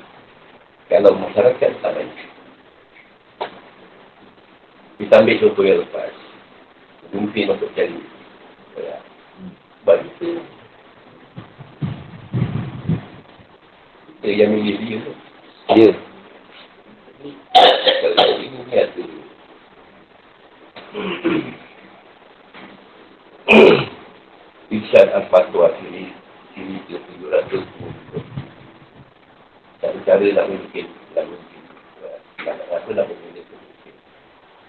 [0.90, 2.10] Kalau masyarakat tak baik.
[4.98, 6.19] Kita ambil contoh yang lepas.
[7.10, 7.98] Pemimpin masuk cari.
[8.78, 8.96] Ya.
[9.82, 10.38] Sebab itu
[14.20, 15.12] kita yang milih dia tu.
[15.74, 15.90] Ya.
[18.00, 19.04] Kalau ini ni ada
[24.70, 26.10] Isyad Al-Fatwa sini
[26.56, 27.64] Sini ke 700
[29.84, 31.62] Dan cara nak mungkin Nak mungkin
[32.40, 33.44] Tak nak rasa nak mungkin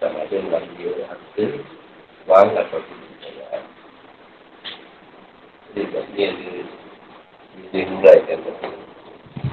[0.04, 1.46] Sama ada nak dia harta
[2.30, 3.64] Wang atau kepercayaan
[5.74, 6.50] Jadi kat sini ada
[7.72, 8.40] Dia menguraikan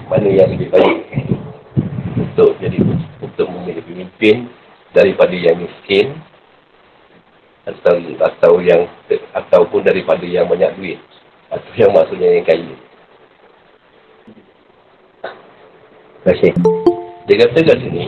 [0.08, 0.98] Mana yang lebih baik
[2.16, 2.78] Untuk jadi
[3.24, 4.48] Untuk memilih pemimpin
[4.92, 6.16] Daripada yang miskin
[7.68, 8.88] atau atau yang
[9.36, 10.98] ataupun daripada yang banyak duit
[11.52, 12.76] atau yang maksudnya yang kaya.
[16.24, 16.52] Terima kasih.
[17.28, 18.04] Dia kata kat sini,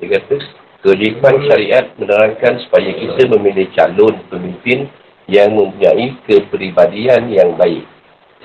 [0.00, 0.36] dia kata
[0.82, 4.86] kewajipan syariat menerangkan supaya kita memilih calon pemimpin
[5.28, 7.84] yang mempunyai kepribadian yang baik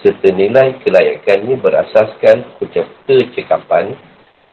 [0.04, 3.96] serta nilai kelayakannya berasaskan kecekapan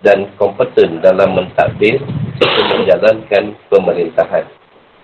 [0.01, 1.99] dan kompeten dalam mentadbir
[2.39, 4.47] serta menjalankan pemerintahan.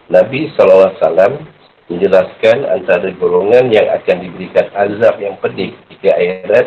[0.07, 1.43] Nabi SAW
[1.91, 6.67] menjelaskan antara golongan yang akan diberikan azab yang pedih ketika akhirat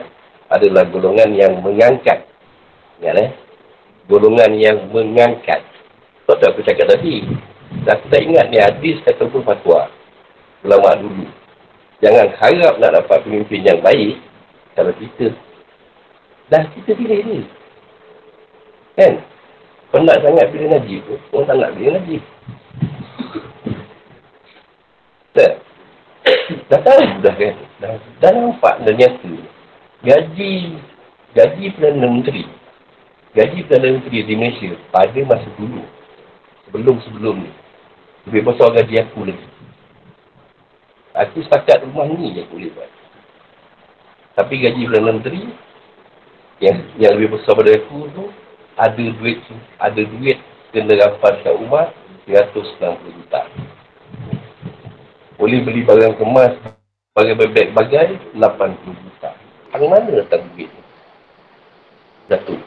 [0.51, 2.27] adalah golongan yang mengangkat.
[2.99, 3.29] Ingat eh?
[4.11, 5.63] Golongan yang mengangkat.
[6.29, 7.25] Kau tak aku cakap tadi.
[7.89, 9.89] Dah kita ingat ni hadis ataupun fatwa.
[10.61, 11.25] Ulama dulu.
[12.05, 14.21] Jangan harap nak dapat pemimpin yang baik
[14.77, 15.33] kalau kita.
[16.53, 17.39] Dah kita pilih ni.
[18.93, 19.25] Kan?
[19.89, 21.17] Penat sangat pilih Najib tu.
[21.33, 22.21] Orang tak nak pilih Najib.
[25.33, 25.53] Tak.
[26.69, 27.55] Dah tahu dah kan.
[27.81, 29.33] Dah, dah nampak dah nyata.
[30.05, 30.77] Gaji,
[31.33, 32.45] gaji Perdana Menteri.
[33.33, 35.81] Gaji Perdana Menteri di Malaysia pada masa dulu.
[36.69, 37.51] Sebelum-sebelum ni.
[38.29, 39.47] Lebih besar gaji aku lagi.
[41.17, 42.91] Aku setakat rumah ni je aku boleh buat.
[44.37, 45.43] Tapi gaji Perdana Menteri
[46.61, 48.29] yang yang lebih besar pada aku tu
[48.77, 49.41] ada duit
[49.81, 50.37] ada duit
[50.69, 51.89] kena rapat kat rumah
[52.29, 53.41] 160 juta.
[55.41, 56.53] Boleh beli barang kemas,
[57.17, 59.33] bagai-bagai bagai 80 juta.
[59.73, 60.83] Dari mana datang duit ni?
[62.29, 62.61] Datuk.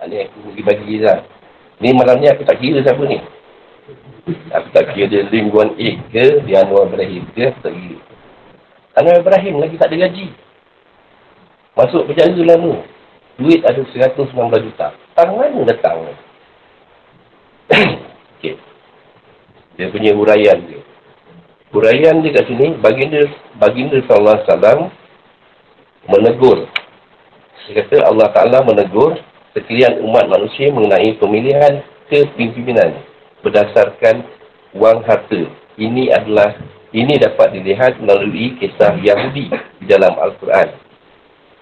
[0.00, 1.20] Ha, ni aku pergi bagi lah.
[1.80, 3.16] Ni malam ni aku tak kira siapa ni.
[4.52, 7.98] Aku tak kira dia Lim Guan Ek ke, dia Anwar Ibrahim ke, aku tak kira.
[9.00, 10.28] Anwar Ibrahim lagi tak ada gaji.
[11.72, 12.84] Masuk penjara lama.
[13.40, 14.28] Duit ada 119
[14.68, 14.92] juta.
[15.16, 16.12] Tang mana datang
[18.36, 18.60] okay.
[19.80, 20.84] Dia punya huraian dia.
[21.72, 23.24] Huraian dia kat sini, baginda,
[23.56, 24.92] baginda wasallam
[26.04, 26.68] menegur.
[27.64, 29.14] Dia kata Allah Ta'ala menegur
[29.54, 33.02] sekalian umat manusia mengenai pemilihan kepimpinan
[33.42, 34.26] berdasarkan
[34.76, 35.50] wang harta.
[35.80, 36.58] Ini adalah
[36.90, 39.48] ini dapat dilihat melalui kisah Yahudi
[39.80, 40.74] di dalam Al-Quran.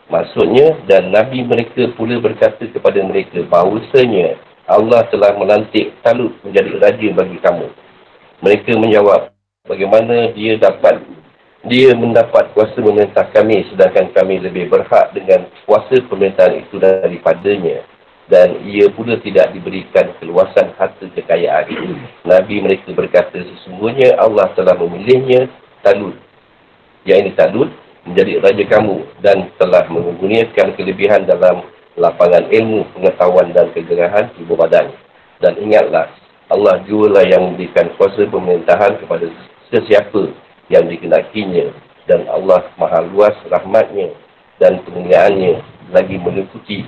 [0.08, 7.08] Maksudnya, dan Nabi mereka pula berkata kepada mereka bahawasanya Allah telah melantik Talut menjadi raja
[7.12, 7.68] bagi kamu.
[8.40, 9.32] Mereka menjawab,
[9.68, 11.04] bagaimana dia dapat
[11.68, 17.84] dia mendapat kuasa memerintah kami sedangkan kami lebih berhak dengan kuasa pemerintahan itu daripadanya
[18.28, 21.68] dan ia pula tidak diberikan keluasan harta kekayaan.
[22.28, 25.48] Nabi mereka berkata sesungguhnya Allah telah memilihnya
[25.80, 26.16] Talut.
[27.08, 27.70] Yang ini Talut
[28.04, 31.64] menjadi raja kamu dan telah menggunakan kelebihan dalam
[31.96, 34.92] lapangan ilmu, pengetahuan dan kegerahan tubuh badan.
[35.40, 36.12] Dan ingatlah,
[36.52, 39.28] Allah jualah yang memberikan kuasa pemerintahan kepada
[39.72, 41.72] sesiapa yang dikenakinya
[42.08, 44.12] dan Allah maha luas rahmatnya
[44.56, 45.60] dan kemuliaannya
[45.92, 46.84] lagi meliputi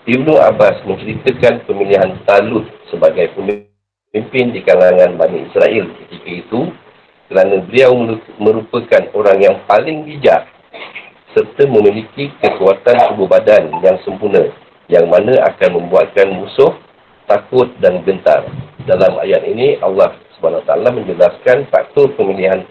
[0.03, 6.61] Ibnu Abbas menceritakan pemilihan Talut sebagai pemimpin di kalangan Bani Israel ketika itu
[7.31, 7.95] kerana beliau
[8.43, 10.51] merupakan orang yang paling bijak
[11.37, 14.51] serta memiliki kekuatan tubuh badan yang sempurna
[14.91, 16.73] yang mana akan membuatkan musuh
[17.31, 18.49] takut dan gentar.
[18.89, 22.66] Dalam ayat ini Allah SWT menjelaskan faktor pemilihan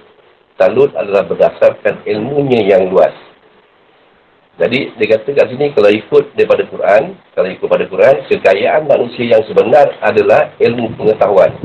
[0.60, 3.16] Talut adalah berdasarkan ilmunya yang luas
[4.62, 9.34] jadi dia kata kat sini kalau ikut daripada Quran, kalau ikut pada Quran, kekayaan manusia
[9.34, 11.56] yang sebenar adalah ilmu pengetahuan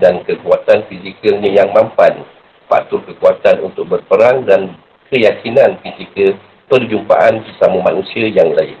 [0.00, 2.24] dan kekuatan fizikalnya yang mampan.
[2.64, 4.80] Faktor kekuatan untuk berperang dan
[5.12, 6.40] keyakinan ketika
[6.72, 8.80] perjumpaan sesama manusia yang lain.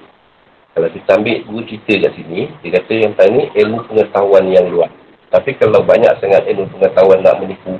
[0.72, 4.92] Kalau kita ambil dua cerita kat sini, dia kata yang tadi ilmu pengetahuan yang luas.
[5.28, 7.76] Tapi kalau banyak sangat ilmu pengetahuan nak menipu,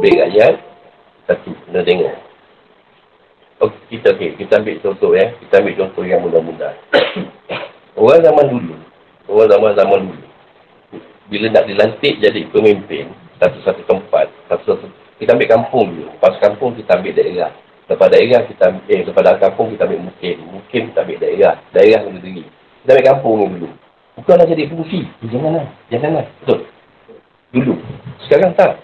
[0.00, 0.60] baik ayat,
[1.24, 2.14] satu, kena tengok.
[3.64, 5.32] Oh, kita okay, kita ambil contoh ya.
[5.40, 6.76] Kita ambil contoh yang mudah-mudah.
[8.00, 8.76] orang zaman dulu,
[9.32, 10.26] orang zaman zaman dulu,
[11.32, 13.08] bila nak dilantik jadi pemimpin
[13.40, 16.12] satu-satu tempat, satu-satu kita ambil kampung dulu.
[16.12, 17.52] Lepas kampung kita ambil daerah.
[17.88, 20.36] Lepas daerah kita ambil, eh, lepas kampung kita ambil mungkin.
[20.44, 21.54] Mungkin kita ambil daerah.
[21.72, 22.44] Daerah negeri.
[22.84, 23.68] Kita ambil kampung dulu.
[24.26, 25.06] Bukanlah jadi fungsi.
[25.06, 25.70] Eh, janganlah.
[25.86, 26.26] Janganlah.
[26.42, 26.66] Betul.
[27.54, 27.74] Dulu.
[28.26, 28.82] Sekarang tak.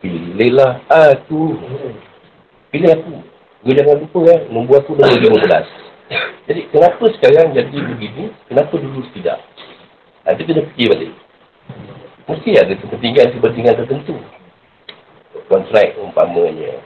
[0.00, 1.52] Pilihlah aku.
[2.72, 3.12] Pilih aku.
[3.60, 6.48] Gue jangan lupa kan, nombor aku nombor 15.
[6.48, 9.44] Jadi kenapa sekarang jadi begini, kenapa dulu tidak?
[10.24, 11.12] Ha, itu kena fikir balik.
[12.24, 14.16] Mesti ada kepentingan-kepentingan tertentu.
[15.52, 16.80] Kontrak umpamanya.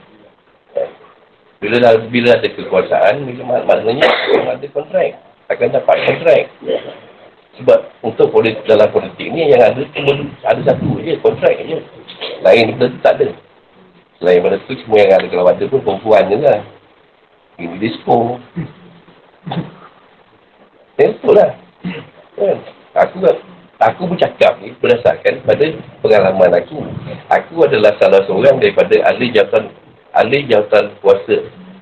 [0.75, 0.83] Ha.
[1.63, 5.15] Bila, dah, bila ada kekuasaan, bila maknanya orang ada kontrak.
[5.47, 6.43] Akan dapat kontrak.
[7.53, 11.77] Sebab untuk politik, dalam politik ni yang ada cuma ada satu je, kontrak je.
[12.41, 13.29] Lain kita tak ada.
[14.17, 16.61] Selain pada tu, semua yang ada kalau ada pun perempuan je lah.
[17.61, 18.41] Ini disco.
[20.97, 21.51] Eh, betul lah.
[22.33, 22.57] Kan?
[22.93, 23.17] Aku
[23.81, 25.65] aku bercakap ni berdasarkan pada
[26.01, 26.81] pengalaman aku.
[27.29, 29.69] Aku adalah salah seorang daripada ahli jawatan
[30.13, 31.37] ahli jawatan kuasa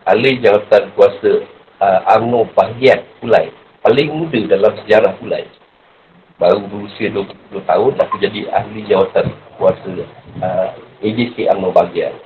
[0.08, 1.32] ahli jawatan kuasa
[1.80, 3.52] uh, UMNO bahagian Pulai.
[3.82, 5.44] Paling muda dalam sejarah Pulai.
[6.42, 9.30] Baru berusia 20, 20 tahun aku jadi ahli jawatan
[9.62, 9.94] kuasa
[10.42, 10.74] uh,
[11.06, 12.18] AJK UMNO bahagian.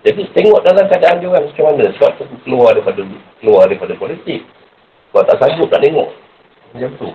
[0.00, 1.92] Jadi tengok dalam keadaan dia orang macam mana.
[1.92, 3.04] Sebab tu keluar daripada
[3.44, 4.48] keluar daripada politik.
[5.12, 6.08] Sebab tak sanggup tak tengok.
[6.72, 7.08] Macam tu.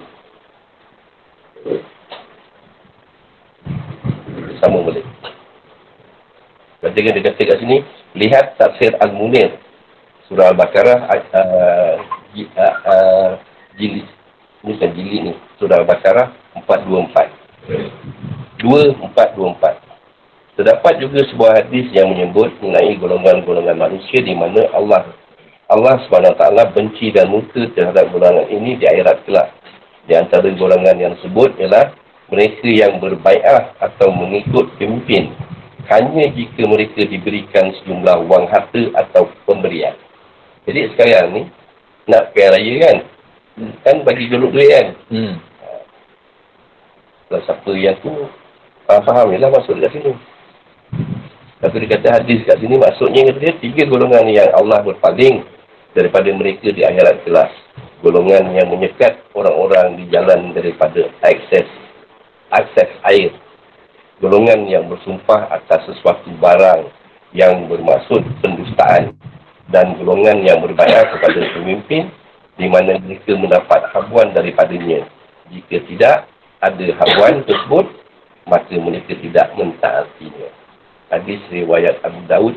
[4.61, 5.05] Sama boleh.
[6.85, 7.81] Kan dia kata kat sini,
[8.13, 9.57] lihat tafsir Al-Munir.
[10.29, 11.95] Surah Al-Baqarah, uh,
[12.37, 13.31] uh, uh,
[13.81, 14.05] jilid.
[14.61, 15.33] Ini kan jilid ni.
[15.57, 16.27] Surah Al-Baqarah
[16.69, 18.61] 424.
[18.61, 19.91] 2424.
[20.59, 25.09] Terdapat juga sebuah hadis yang menyebut mengenai golongan-golongan manusia di mana Allah
[25.71, 26.43] Allah SWT
[26.75, 29.49] benci dan muka terhadap golongan ini di akhirat kelak.
[30.05, 31.95] Di antara golongan yang sebut ialah
[32.27, 35.31] mereka yang berbaikat atau mengikut pemimpin
[35.91, 39.95] hanya jika mereka diberikan sejumlah wang harta atau pemberian.
[40.67, 41.41] Jadi sekarang ni
[42.07, 42.97] nak kaya raya kan?
[43.57, 44.87] Kan bagi jolok duit kan?
[45.11, 45.33] Hmm.
[47.27, 48.11] Kalau siapa yang tu
[48.87, 50.11] faham, faham masuk dekat sini.
[51.61, 55.45] Tapi dia kata hadis kat sini maksudnya kata dia tiga golongan yang Allah berpaling
[55.93, 57.53] daripada mereka di akhirat kelas.
[58.01, 61.69] Golongan yang menyekat orang-orang di jalan daripada akses
[62.49, 63.31] akses air.
[64.19, 66.89] Golongan yang bersumpah atas sesuatu barang
[67.31, 69.15] yang bermaksud pendustaan
[69.71, 72.11] dan golongan yang berbayar kepada pemimpin
[72.61, 75.09] di mana mereka mendapat habuan daripadanya.
[75.49, 76.29] Jika tidak
[76.61, 77.89] ada habuan tersebut,
[78.45, 80.61] maka mereka tidak mentaatinya
[81.11, 82.55] hadis riwayat Abu Daud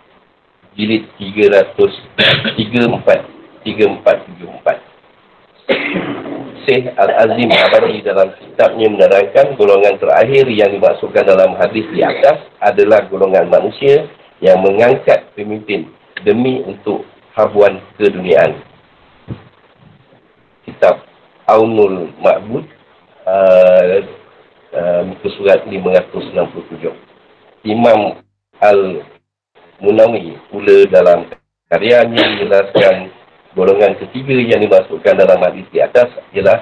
[0.80, 4.80] jilid 300 34 3474
[6.66, 13.06] Syekh Al-Azim Abadi dalam kitabnya menerangkan golongan terakhir yang dimaksudkan dalam hadis di atas adalah
[13.06, 14.08] golongan manusia
[14.40, 15.86] yang mengangkat pemimpin
[16.26, 17.06] demi untuk
[17.36, 18.56] habuan keduniaan.
[20.76, 21.08] Kitab
[21.48, 22.68] Aunul Ma'bud
[23.24, 23.96] uh,
[24.76, 26.92] uh, muka surat 567.
[27.64, 28.20] Imam
[28.60, 31.32] Al-Munawi pula dalam
[31.72, 33.08] karyanya menjelaskan
[33.56, 36.60] golongan ketiga yang dimasukkan dalam hadis di atas ialah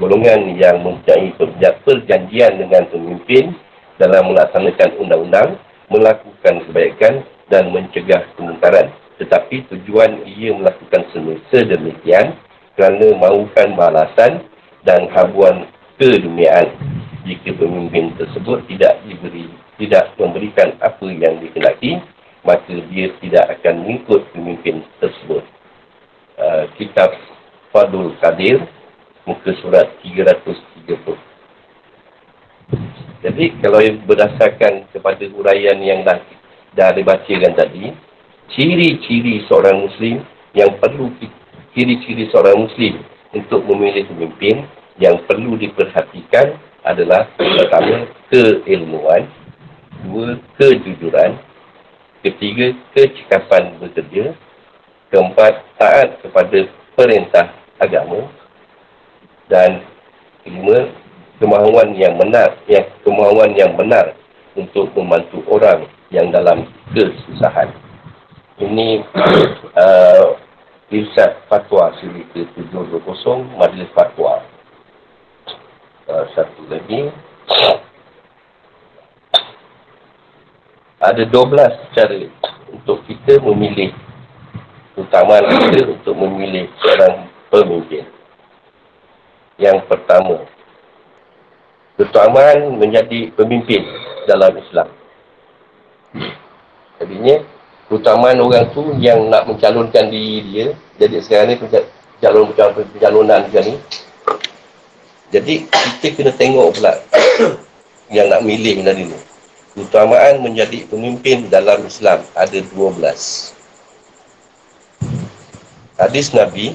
[0.00, 1.36] golongan yang mempunyai
[1.84, 3.52] perjanjian dengan pemimpin
[4.00, 5.60] dalam melaksanakan undang-undang,
[5.92, 7.20] melakukan kebaikan
[7.52, 8.88] dan mencegah kemungkaran
[9.20, 11.04] tetapi tujuan ia melakukan
[11.52, 12.32] sedemikian
[12.78, 14.44] kerana mahukan balasan
[14.82, 16.72] dan habuan keduniaan.
[17.22, 19.46] Jika pemimpin tersebut tidak diberi
[19.78, 22.02] tidak memberikan apa yang dikenaki
[22.42, 25.46] maka dia tidak akan mengikut pemimpin tersebut.
[26.34, 27.14] Uh, kitab
[27.70, 28.66] Fadul Kadir
[29.22, 31.32] muka surat 330
[33.22, 36.18] jadi kalau berdasarkan kepada huraian yang dah
[36.74, 37.94] dah dibacakan tadi
[38.50, 40.26] ciri-ciri seorang muslim
[40.58, 41.14] yang perlu
[41.72, 43.00] ciri-ciri seorang muslim
[43.32, 44.68] untuk memilih pemimpin
[45.00, 49.24] yang perlu diperhatikan adalah pertama keilmuan
[50.04, 51.38] dua kejujuran
[52.20, 54.36] ketiga kecikapan bekerja
[55.08, 56.58] keempat taat kepada
[56.96, 57.46] perintah
[57.80, 58.28] agama
[59.48, 59.80] dan
[60.44, 60.90] kelima
[61.38, 64.14] kemahuan yang benar yang kemahuan yang benar
[64.54, 67.72] untuk membantu orang yang dalam kesusahan.
[68.60, 69.00] Ini
[69.80, 70.36] uh,
[70.92, 74.44] Irsyad Fatwa siri ke-720 Majlis Fatwa.
[76.04, 77.08] Uh, satu lagi.
[81.00, 82.28] Ada 12 cara
[82.68, 83.96] untuk kita memilih.
[84.92, 88.04] Utama kita untuk memilih seorang pemimpin.
[89.56, 90.44] Yang pertama.
[91.96, 93.80] Keutamaan menjadi pemimpin
[94.28, 94.88] dalam Islam.
[97.00, 97.40] Jadinya,
[97.92, 100.66] keutamaan orang tu yang nak mencalonkan diri dia.
[100.96, 101.60] Jadi sekarang ni
[102.24, 103.76] calon calon pencalonan macam ni.
[105.28, 105.68] Jadi
[106.00, 106.96] kita kena tengok pula
[108.16, 109.18] yang nak milih dari ni.
[109.76, 113.60] Keutamaan menjadi pemimpin dalam Islam ada 12
[116.02, 116.74] hadis Nabi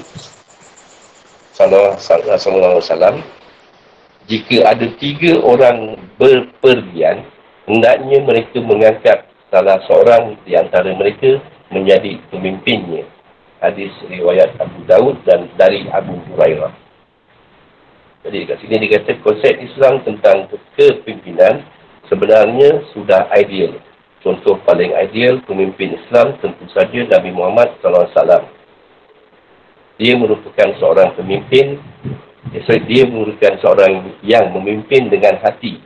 [1.52, 3.16] sallallahu alaihi wasallam
[4.24, 7.28] jika ada tiga orang berpergian
[7.68, 11.40] hendaknya mereka mengangkat salah seorang di antara mereka
[11.72, 13.04] menjadi pemimpinnya.
[13.58, 16.70] Hadis riwayat Abu Daud dan dari Abu Hurairah.
[18.22, 20.46] Jadi kat sini dikata konsep Islam tentang
[20.78, 21.66] kepimpinan
[22.06, 23.82] sebenarnya sudah ideal.
[24.22, 28.46] Contoh paling ideal pemimpin Islam tentu saja Nabi Muhammad SAW.
[29.98, 31.82] Dia merupakan seorang pemimpin,
[32.54, 35.82] eh, dia merupakan seorang yang memimpin dengan hati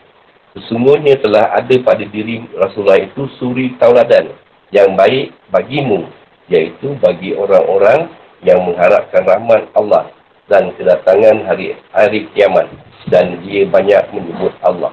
[0.53, 4.37] Sesungguhnya telah ada pada diri Rasulullah itu suri tauladan
[4.69, 6.09] yang baik bagimu,
[6.53, 8.13] iaitu bagi orang-orang
[8.45, 10.13] yang mengharapkan rahmat Allah
[10.53, 12.69] dan kedatangan hari hari kiamat
[13.09, 14.93] dan dia banyak menyebut Allah.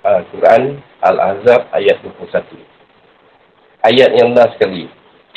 [0.00, 2.56] Al-Quran Al-Azab ayat 21.
[3.84, 4.88] Ayat yang last sekali.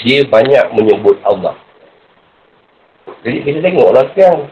[0.01, 1.55] Dia banyak menyebut Allah.
[3.24, 4.49] Jadi kita tengoklah sekarang.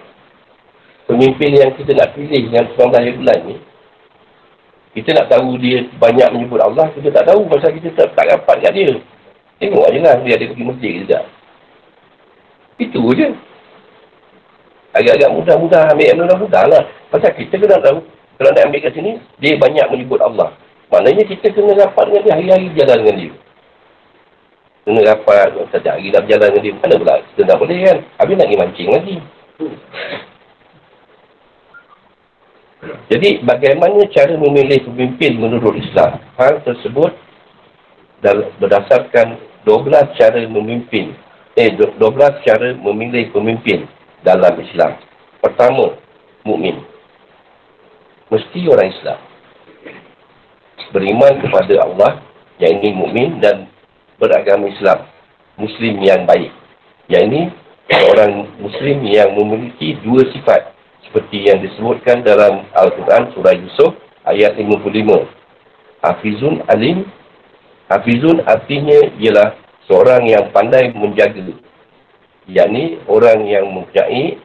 [1.09, 3.59] Pemimpin yang kita nak pilih dengan 19 bulan ni,
[4.91, 8.59] kita nak tahu dia banyak menyebut Allah, kita tak tahu pasal kita tak, tak rapat
[8.59, 8.91] kat dia.
[9.63, 11.23] Tengok aja lah dia ada pergi masjid ke tak.
[12.81, 13.27] Itu je.
[14.91, 16.83] Agak-agak mudah-mudah ambil yang mudah-mudah lah.
[17.07, 18.03] Pasal kita kena tahu,
[18.35, 20.51] kalau nak ambil kat sini, dia banyak menyebut Allah.
[20.91, 23.31] Maknanya kita kena rapat dengan dia, hari-hari jalan dengan dia.
[24.83, 26.73] Kena rapat, setiap hari nak berjalan dengan dia.
[26.83, 27.97] Mana pula kita tak boleh kan?
[28.19, 29.15] Habis nak pergi mancing lagi.
[32.81, 36.17] Jadi bagaimana cara memilih pemimpin menurut Islam?
[36.33, 37.13] Hal tersebut
[38.57, 41.13] berdasarkan 12 cara memimpin.
[41.53, 43.85] Eh, 12 cara memilih pemimpin
[44.25, 44.97] dalam Islam.
[45.41, 45.93] Pertama,
[46.41, 46.81] mukmin.
[48.33, 49.19] Mesti orang Islam.
[50.89, 52.11] Beriman kepada Allah,
[52.57, 53.69] yang ini mukmin dan
[54.17, 55.05] beragama Islam.
[55.59, 56.49] Muslim yang baik.
[57.11, 57.41] Yang ini
[58.09, 60.71] orang Muslim yang memiliki dua sifat
[61.11, 65.27] seperti yang disebutkan dalam Al-Quran surah Yusuf ayat 55.
[65.99, 67.03] Hafizun alim.
[67.91, 69.59] Hafizun artinya ialah
[69.91, 71.51] seorang yang pandai menjaga.
[72.47, 74.39] yakni orang yang mempunyai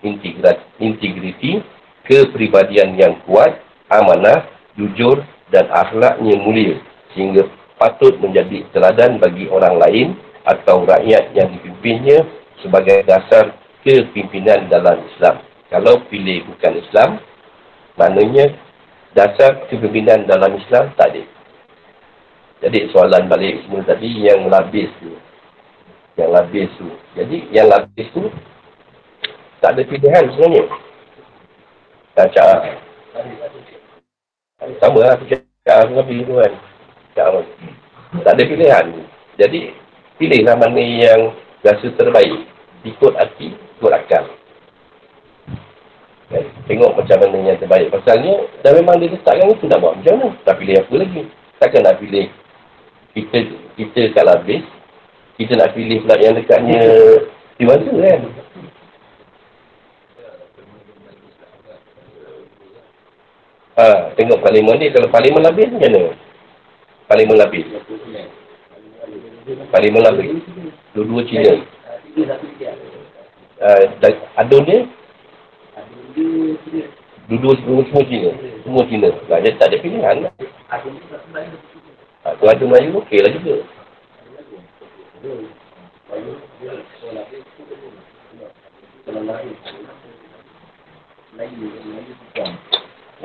[0.82, 1.62] integriti,
[2.02, 5.22] kepribadian yang kuat, amanah, jujur
[5.54, 6.82] dan akhlaknya mulia.
[7.14, 7.46] Sehingga
[7.78, 10.08] patut menjadi teladan bagi orang lain
[10.42, 12.26] atau rakyat yang dipimpinnya
[12.58, 13.54] sebagai dasar
[13.86, 15.46] kepimpinan dalam Islam.
[15.76, 17.20] Kalau pilih bukan Islam,
[18.00, 18.48] maknanya
[19.12, 21.20] dasar kepimpinan dalam Islam tak ada.
[22.64, 25.12] Jadi soalan balik semua tadi yang labis tu.
[26.16, 26.88] Yang labis tu.
[27.12, 28.24] Jadi yang labis tu
[29.60, 30.64] tak ada pilihan sebenarnya.
[32.16, 32.80] Cakap
[34.80, 36.52] sama lah cakap Nabi tu kan.
[38.24, 38.86] Tak ada pilihan.
[39.36, 39.76] Jadi
[40.16, 42.48] pilihlah mana yang rasa terbaik.
[42.88, 44.24] Ikut hati, ikut akal.
[46.26, 46.44] Kan?
[46.66, 47.94] Tengok macam mana yang terbaik.
[47.94, 48.34] Pasalnya,
[48.66, 50.28] dah memang dia letakkan itu nak buat macam mana.
[50.42, 51.22] Tak pilih apa lagi.
[51.62, 52.26] Takkan nak pilih
[53.16, 53.38] kita
[53.80, 54.64] kita kat labis.
[55.36, 56.80] kita nak pilih pula yang dekatnya
[57.60, 58.20] di mana kan?
[63.76, 63.84] Ha,
[64.16, 66.02] tengok parlimen ni, kalau parlimen labis macam mana?
[67.04, 67.66] Parlimen labis.
[69.68, 70.40] Parlimen labis.
[70.96, 71.52] Dua-dua Cina.
[73.60, 73.84] Uh,
[74.40, 74.88] adun dia?
[76.16, 78.30] Dua-dua semua, Cina.
[78.64, 79.08] Semua Cina.
[79.28, 80.16] Nah, dia tak ada pilihan.
[82.24, 83.54] Ha, tu ada Melayu okey lah juga.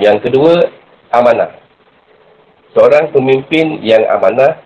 [0.01, 0.53] Yang kedua,
[1.15, 1.55] amanah.
[2.75, 4.63] Seorang pemimpin yang amanah,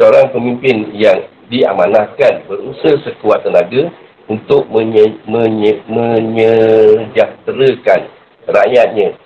[0.00, 3.92] seorang pemimpin yang diamanahkan berusaha sekuat tenaga
[4.30, 8.06] untuk menye, menye, menyejahterakan
[8.46, 9.18] rakyatnya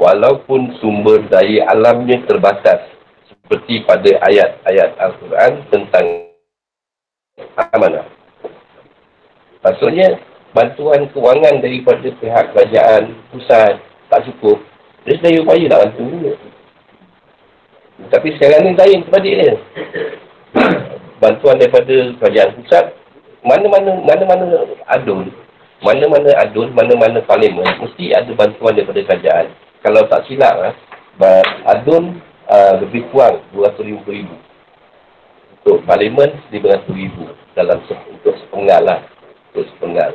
[0.00, 2.80] walaupun sumber daya alamnya terbatas
[3.28, 6.06] seperti pada ayat-ayat Al-Quran tentang
[7.76, 8.06] amanah.
[9.64, 10.20] Maksudnya,
[10.52, 13.80] bantuan kewangan daripada pihak kerajaan pusat
[14.12, 14.60] tak cukup.
[15.04, 16.04] Dia sedaya upaya nak bantu.
[18.08, 19.54] Tapi sekarang ni lain sebalik dia.
[21.22, 22.84] bantuan daripada kerajaan pusat,
[23.44, 24.44] mana-mana mana-mana
[24.88, 25.28] adun,
[25.84, 29.52] mana-mana adun, mana-mana parlimen, mesti ada bantuan daripada kerajaan.
[29.84, 30.74] Kalau tak silap, lah,
[31.68, 34.32] adun uh, lebih kurang RM250,000.
[35.60, 37.16] Untuk parlimen, RM500,000
[37.56, 37.78] dalam
[38.08, 39.00] untuk sepenggal lah.
[39.52, 40.12] Untuk sepenggal.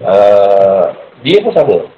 [0.01, 1.96] uh, dia pun sama.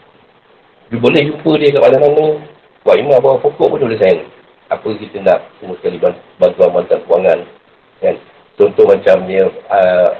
[0.88, 2.40] Dia boleh jumpa dia kat mana-mana.
[2.80, 4.24] Buat imam bawa pokok pun boleh sayang.
[4.72, 6.00] Apa kita nak semua sekali
[6.40, 7.40] bantuan-bantuan kewangan.
[8.00, 8.16] Kan?
[8.56, 10.10] Contoh macam dia uh,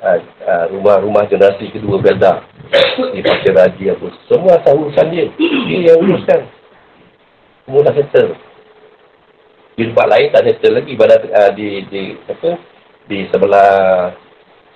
[0.00, 2.40] uh, uh, rumah-rumah generasi kedua berada
[3.12, 4.08] di Pasir Raji apa.
[4.32, 5.26] Semua asal urusan dia.
[5.36, 6.40] Dia yang uruskan.
[7.68, 8.32] Semua dah settle.
[9.76, 10.92] Di tempat lain tak settle lagi.
[10.96, 12.56] Pada, uh, di, di, apa,
[13.12, 13.72] di sebelah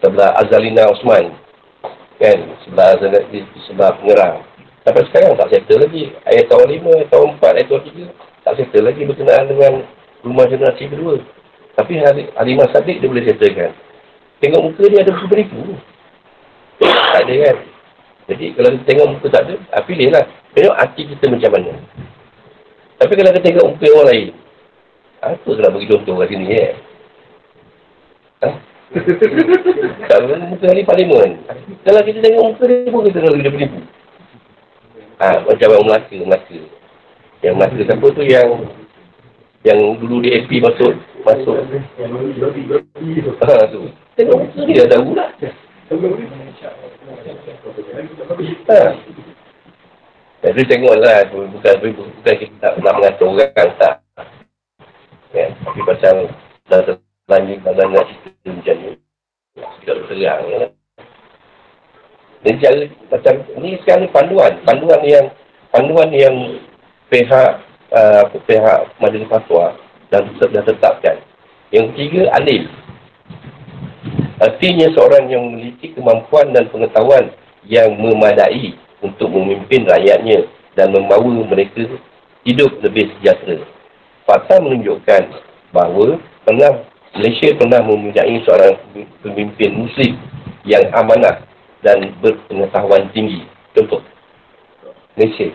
[0.05, 1.33] sebelah Azalina Osman.
[2.21, 2.39] Kan?
[2.69, 3.01] Sebelah
[3.33, 4.52] di sebelah pengerang.
[4.83, 6.11] Sampai sekarang tak settle lagi.
[6.27, 8.05] Ayat tahun lima, ayat tahun empat, ayat tahun tiga.
[8.43, 9.73] Tak settle lagi berkenaan dengan
[10.27, 11.23] rumah generasi kedua.
[11.79, 11.93] Tapi
[12.35, 13.71] Halimah Sadiq dia boleh settlekan.
[14.43, 15.79] Tengok muka dia ada beribu.
[16.83, 17.57] Tak ada kan.
[18.27, 20.25] Jadi kalau kita tengok muka tak ada, ah, pilihlah.
[20.53, 21.73] Tengok hati kita macam mana.
[22.99, 24.29] Tapi kalau kita tengok muka orang lain,
[25.23, 26.71] apa nak bagi contoh kat sini eh?
[28.43, 28.49] Ha?
[30.11, 31.31] tak muka hari parlimen.
[31.87, 33.79] Kalau kita tengok muka dia pun kita dia penipu.
[35.23, 36.61] Ha, macam orang Melaka, Melaka.
[37.47, 38.49] Yang Melaka siapa tu yang
[39.63, 41.63] yang dulu di AP masuk masuk.
[43.39, 43.87] Ha, tu.
[44.19, 45.31] Tengok muka dia dah tahu lah.
[48.67, 48.81] Ha.
[50.43, 54.03] Jadi tengoklah tu bukan bukan, bukan kita nak mengatur orang tak.
[55.31, 56.35] Ya, tapi pasal
[56.67, 58.91] dah terlanjur pada nak cerita macam ni.
[59.55, 60.82] Tidak terang ya.
[62.43, 65.27] Dan cara macam ni sekarang ni panduan, panduan yang
[65.71, 66.37] panduan yang
[67.07, 67.51] pihak
[67.95, 69.79] uh, pihak majlis fatwa
[70.11, 71.17] dan dah tetapkan.
[71.71, 72.67] Yang ketiga alim.
[74.43, 77.31] Artinya seorang yang memiliki kemampuan dan pengetahuan
[77.63, 81.87] yang memadai untuk memimpin rakyatnya dan membawa mereka
[82.43, 83.63] hidup lebih sejahtera.
[84.27, 85.23] Fakta menunjukkan
[85.71, 86.83] bahawa pernah
[87.13, 88.75] Malaysia pernah mempunyai seorang
[89.23, 90.17] pemimpin Muslim
[90.65, 91.45] yang amanah
[91.83, 93.43] dan berpengetahuan tinggi.
[93.75, 94.01] Contoh,
[95.19, 95.51] Malaysia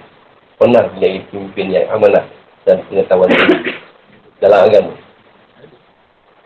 [0.59, 2.25] pernah mempunyai pemimpin yang amanah
[2.67, 3.73] dan pengetahuan tinggi
[4.43, 4.93] dalam agama.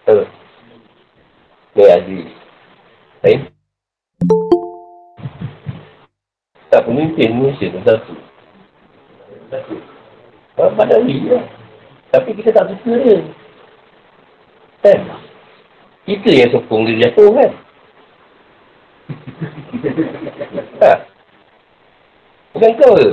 [0.07, 0.25] Uh.
[1.75, 2.29] Ni Aziz.
[3.23, 3.39] Lain?
[6.71, 8.13] Tak pemimpin Malaysia tu satu.
[9.51, 9.75] Satu.
[10.55, 11.43] Pada lah.
[12.11, 13.17] Tapi kita tak suka dia.
[14.83, 14.99] Kan?
[16.03, 17.51] Kita yang sokong dia jatuh kan?
[20.81, 20.93] Ha?
[22.51, 23.09] Bukan kau ke?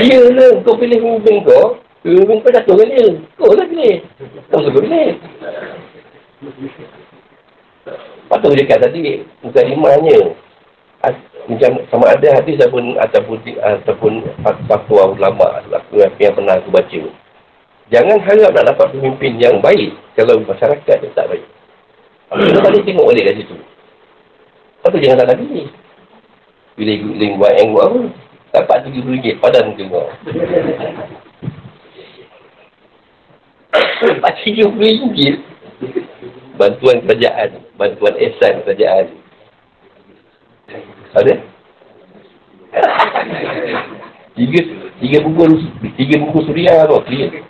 [0.00, 1.76] Ya lah, kau pilih pemimpin kau.
[2.02, 3.06] Pemimpin kau jatuh kan dia.
[3.36, 3.96] Kau lah pilih.
[4.48, 5.10] Kau suka pilih.
[8.32, 10.32] Patut dia kata tadi, bukan imannya
[11.50, 14.12] macam sama ada hadis ataupun ataupun ataupun
[14.70, 17.02] fatwa ulama aku yang pernah aku baca.
[17.90, 21.44] Jangan harap nak dapat pemimpin yang baik kalau masyarakat yang tak baik.
[22.32, 23.56] Kita balik tengok balik kat situ.
[24.92, 25.72] Apa jangan salah pilih.
[26.76, 28.12] Bila guling buat yang buat apa?
[28.52, 30.04] Dapat RM30 padan ke kau.
[34.04, 35.40] Dapat RM30.
[36.60, 37.64] Bantuan kerajaan.
[37.80, 39.16] Bantuan esan kerajaan.
[41.16, 41.40] Ada?
[44.36, 44.60] Tiga,
[45.00, 45.44] tiga buku
[45.96, 47.40] tiga buku suria tu, tiga.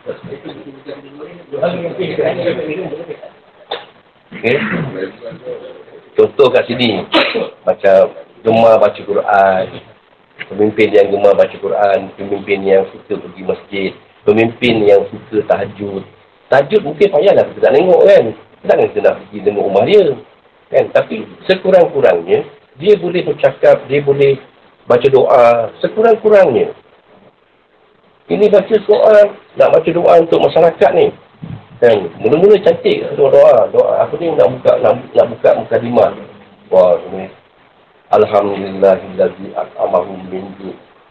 [4.30, 4.59] Okay.
[6.23, 7.03] Contoh kat sini,
[7.66, 8.14] macam
[8.47, 9.64] gemar baca Quran,
[10.47, 13.91] pemimpin yang gemar baca Quran, pemimpin yang suka pergi masjid,
[14.23, 16.07] pemimpin yang suka tahajud.
[16.47, 18.25] Tahajud mungkin payahlah kita tak tengok kan.
[18.62, 20.05] Tak kita nak pergi tengok rumah dia.
[20.70, 20.85] Kan?
[20.95, 22.47] Tapi sekurang-kurangnya,
[22.79, 24.39] dia boleh bercakap, dia boleh
[24.87, 26.70] baca doa sekurang-kurangnya.
[28.31, 29.18] Ini baca doa,
[29.59, 31.11] nak baca doa untuk masyarakat ni.
[31.83, 33.66] Dan mula-mula cantik doa-doa.
[33.74, 36.07] Doa apa ni nak buka nak, nak buka muka lima.
[36.70, 37.26] Wah, ini.
[38.14, 40.47] Alhamdulillahillazi ak'amahum min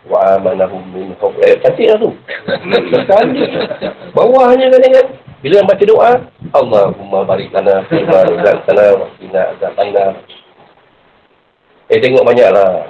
[0.07, 1.35] wa amanahum min hub.
[1.43, 2.15] Eh, cantik lah tu.
[4.15, 5.07] Bawahnya kan kan.
[5.43, 6.11] Bila nak baca doa,
[6.53, 10.13] Allahumma barik lana, fima razaqtana wa qina azabannar.
[11.91, 12.87] Eh tengok banyak lah.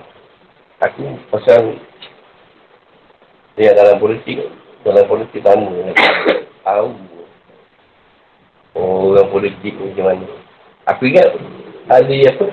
[0.86, 1.82] Aku pasal
[3.58, 4.52] dia dalam politik,
[4.86, 5.96] dalam politik lama.
[6.62, 7.21] Tahu.
[8.72, 10.28] Orang politik macam mana.
[10.88, 11.28] Aku ingat
[11.92, 12.46] ada apa,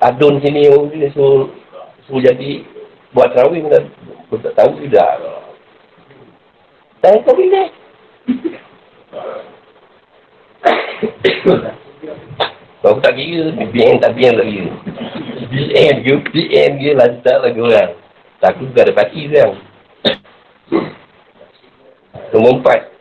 [0.00, 1.52] adun sini yang dia suruh,
[2.08, 2.64] suruh jadi
[3.12, 3.84] buat terawih kan.
[4.26, 5.12] Aku tak tahu tidak.
[7.04, 7.62] Tak tahu bila.
[12.82, 14.72] Kau tak kira, BN tak BN tak kira.
[15.50, 17.92] BN ke, BN ke, lantar lagi orang.
[18.38, 19.58] Takut tak ada parti sekarang.
[22.34, 22.95] Nombor empat.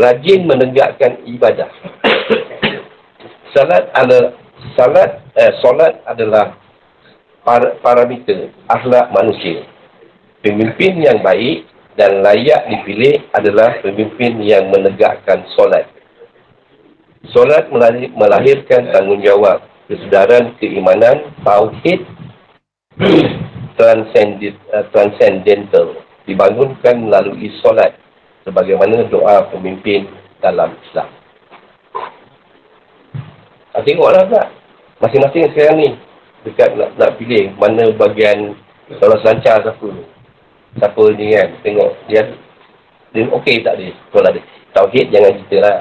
[0.00, 1.70] Rajin menegakkan ibadah.
[3.50, 4.32] Salat adalah
[4.78, 6.54] salat eh, solat adalah
[7.42, 9.66] par, parameter akhlak manusia.
[10.40, 11.66] Pemimpin yang baik
[11.98, 15.84] dan layak dipilih adalah pemimpin yang menegakkan solat.
[17.34, 17.68] Solat
[18.16, 22.00] melahirkan tanggungjawab, kesedaran keimanan, tauhid,
[23.04, 27.99] eh, transcendental, dibangunkan melalui solat
[28.50, 30.10] sebagaimana doa pemimpin
[30.42, 31.06] dalam Islam.
[33.70, 34.50] Ha, tengoklah tak?
[34.98, 35.88] Masing-masing sekarang ni
[36.42, 38.58] dekat nak, nak pilih mana bahagian
[38.98, 40.04] kalau selancar siapa tu.
[40.74, 41.48] Siapa ni kan?
[41.62, 42.22] Tengok dia
[43.14, 43.94] dia okey tak dia?
[44.10, 44.40] Kalau ada
[44.74, 45.78] tauhid jangan cerita lah.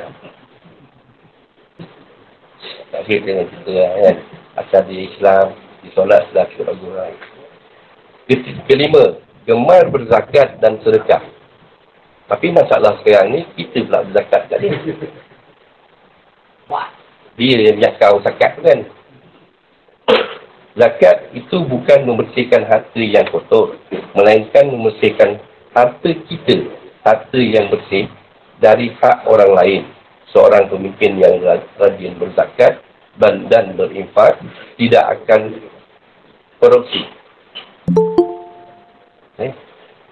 [2.89, 4.15] Tauhid dengan kita lah, kan.
[4.57, 5.45] Asal di Islam,
[5.86, 7.09] di solat sudah kita bagus lah.
[8.65, 11.22] Kelima, gemar berzakat dan sedekah.
[12.30, 14.77] Tapi masalah sekarang ni, kita pula berzakat kat dia.
[17.39, 18.80] Dia yang biasa zakat tu kan.
[20.77, 23.80] Zakat itu bukan membersihkan harta yang kotor.
[24.13, 25.41] Melainkan membersihkan
[25.73, 26.69] harta kita.
[27.01, 28.05] Harta yang bersih
[28.61, 29.82] dari hak orang lain
[30.30, 31.41] seorang pemimpin yang
[31.80, 32.84] rajin berzakat
[33.17, 34.38] dan berinfak
[34.77, 35.63] tidak akan
[36.59, 37.01] korupsi.
[39.39, 39.68] Eh?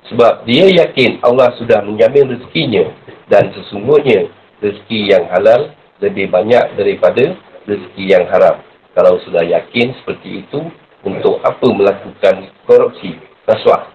[0.08, 2.88] Sebab dia yakin Allah sudah menjamin rezekinya
[3.28, 4.32] dan sesungguhnya
[4.64, 7.36] rezeki yang halal lebih banyak daripada
[7.68, 8.64] rezeki yang haram.
[8.96, 10.72] Kalau sudah yakin seperti itu,
[11.06, 13.88] untuk apa melakukan korupsi, rasuah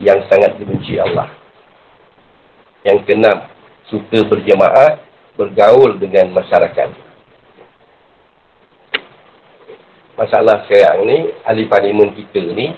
[0.00, 1.28] yang sangat dibenci Allah.
[2.86, 3.38] Yang keenam,
[3.92, 5.02] suka berjemaah
[5.36, 6.88] bergaul dengan masyarakat.
[10.16, 12.76] Masalah sekarang ni, ahli parlimen kita ni,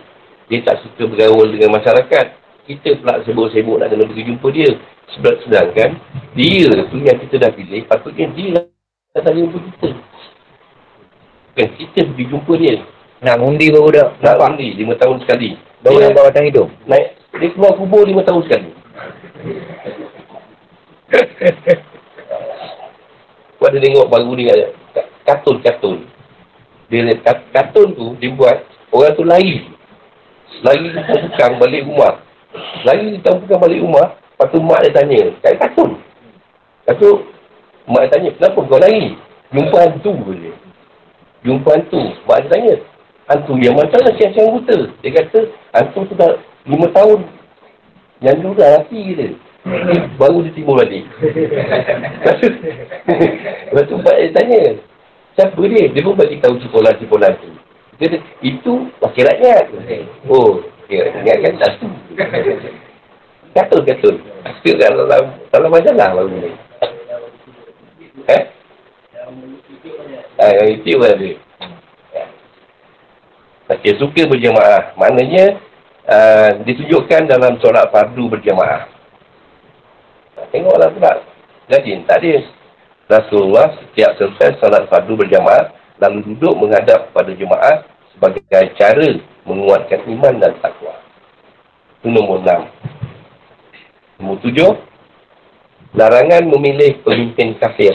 [0.50, 2.41] dia tak suka bergaul dengan masyarakat.
[2.62, 4.70] Kita pula sibuk-sibuk nak kena pergi jumpa dia.
[5.12, 5.90] Sedangkan
[6.32, 8.64] dia tu yang kita dah pilih, patutnya dia
[9.12, 9.88] datang jumpa kita.
[11.52, 12.74] Bukan kita pergi jumpa dia.
[13.22, 14.08] Nak ngundi baru dah.
[14.18, 15.54] Nak undi lima tahun sekali.
[15.82, 16.70] Baru Dia nampak batang hidung.
[16.86, 18.70] naik, dia keluar kubur lima tahun sekali.
[23.58, 24.74] Kau ada tengok baru ni ada
[25.22, 26.02] kartun-kartun.
[26.90, 29.70] Dia lihat kat- kartun tu dibuat orang tu lari.
[30.66, 30.90] Lari
[31.30, 32.18] tukang balik rumah.
[32.84, 34.16] Lari tukang balik rumah.
[34.36, 35.20] Lepas tu mak dia tanya.
[35.40, 35.96] Kat kartun.
[36.84, 37.10] Lepas tu
[37.88, 38.30] mak dia tanya.
[38.36, 39.16] Kenapa kau lari?
[39.52, 40.52] Jumpa hantu je.
[41.44, 42.00] Jumpa hantu.
[42.28, 42.74] Mak dia tanya.
[43.30, 44.78] Hantu yang macam mana siang-siang buta?
[45.00, 45.40] Dia kata
[45.72, 46.32] hantu tu dah
[46.66, 47.20] lima tahun.
[48.22, 49.26] Yang dulu dah laki kita.
[50.18, 51.06] Baru dia timbul balik.
[52.22, 52.48] Lepas tu,
[53.70, 54.62] lepas tu mak dia tanya.
[55.32, 55.88] Siapa dia?
[55.88, 57.48] Dia pun bagi tahu cipolan-cipolan tu.
[57.96, 59.64] Dia kata, itu wakil rakyat.
[60.28, 60.60] Oh,
[60.92, 61.88] wakil rakyat kan tak tu.
[63.52, 64.16] Katul-katul.
[64.64, 66.52] Itu dalam, dalam, dalam majalah baru ni.
[68.28, 68.42] Eh?
[70.40, 71.30] Ah, itu ada.
[73.76, 74.96] Okey, suka berjemaah.
[74.96, 75.60] Maknanya,
[76.08, 78.88] uh, ditunjukkan dalam solat fardu berjemaah.
[80.52, 81.12] Tengoklah pula.
[81.68, 82.34] Jadi, tak ada.
[83.12, 87.84] Rasulullah setiap selesai salat fardu berjamaah lalu duduk menghadap pada jemaah
[88.16, 88.40] sebagai
[88.80, 89.08] cara
[89.46, 90.94] menguatkan iman dan takwa.
[92.00, 92.70] Itu nombor enam.
[94.18, 94.70] Nombor tujuh,
[95.94, 97.94] larangan memilih pemimpin kafir.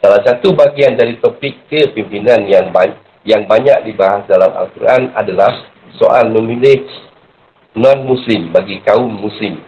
[0.00, 2.98] Salah satu bagian dari topik kepimpinan yang banyak,
[3.28, 5.52] yang banyak dibahas dalam Al-Quran adalah
[6.00, 6.88] soal memilih
[7.76, 9.60] non-Muslim bagi kaum Muslim.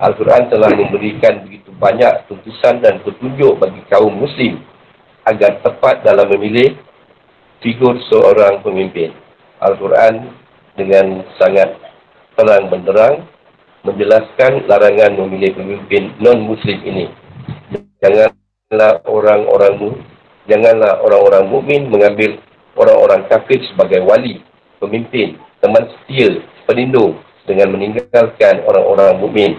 [0.00, 4.64] Al-Quran telah memberikan begitu banyak tuntusan dan petunjuk bagi kaum Muslim
[5.28, 6.74] agar tepat dalam memilih
[7.60, 9.12] figur seorang pemimpin.
[9.60, 10.32] Al-Quran
[10.76, 11.76] dengan sangat
[12.36, 13.28] terang benderang
[13.84, 17.06] menjelaskan larangan memilih pemimpin non-Muslim ini.
[18.00, 19.90] Janganlah orang-orang mu,
[20.48, 22.40] janganlah orang-orang mukmin mengambil
[22.76, 24.40] orang-orang kafir sebagai wali,
[24.80, 29.52] pemimpin, teman setia, pelindung dengan meninggalkan orang-orang mukmin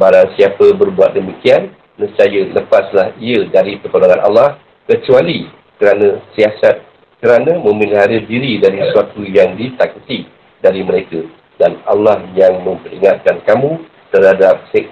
[0.00, 4.56] Barang siapa berbuat demikian, nescaya lepaslah ia dari pertolongan Allah
[4.88, 5.44] kecuali
[5.76, 6.80] kerana siasat
[7.20, 10.24] kerana memelihara diri dari sesuatu yang ditakuti
[10.64, 11.24] dari mereka
[11.60, 13.80] dan Allah yang memperingatkan kamu
[14.12, 14.88] terhadap sek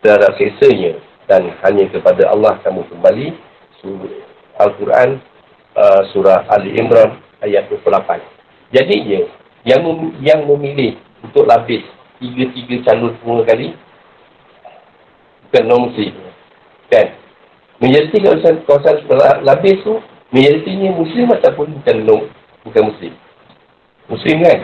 [0.00, 0.96] terhadap seksanya
[1.26, 3.26] dan hanya kepada Allah kamu kembali
[4.60, 5.18] Al-Quran
[5.74, 9.20] uh, surah Ali Imran ayat 28 jadinya
[9.66, 11.84] yang mem- yang memilih untuk lapis
[12.20, 13.74] tiga-tiga calon semua kali
[15.50, 16.14] bukan non-muslim.
[16.86, 17.18] Kan?
[17.82, 19.02] Majoriti kawasan, kawasan
[19.42, 19.98] labis tu,
[20.30, 22.22] majoritinya muslim ataupun bukan non,
[22.66, 23.12] bukan muslim.
[24.10, 24.58] Muslim kan?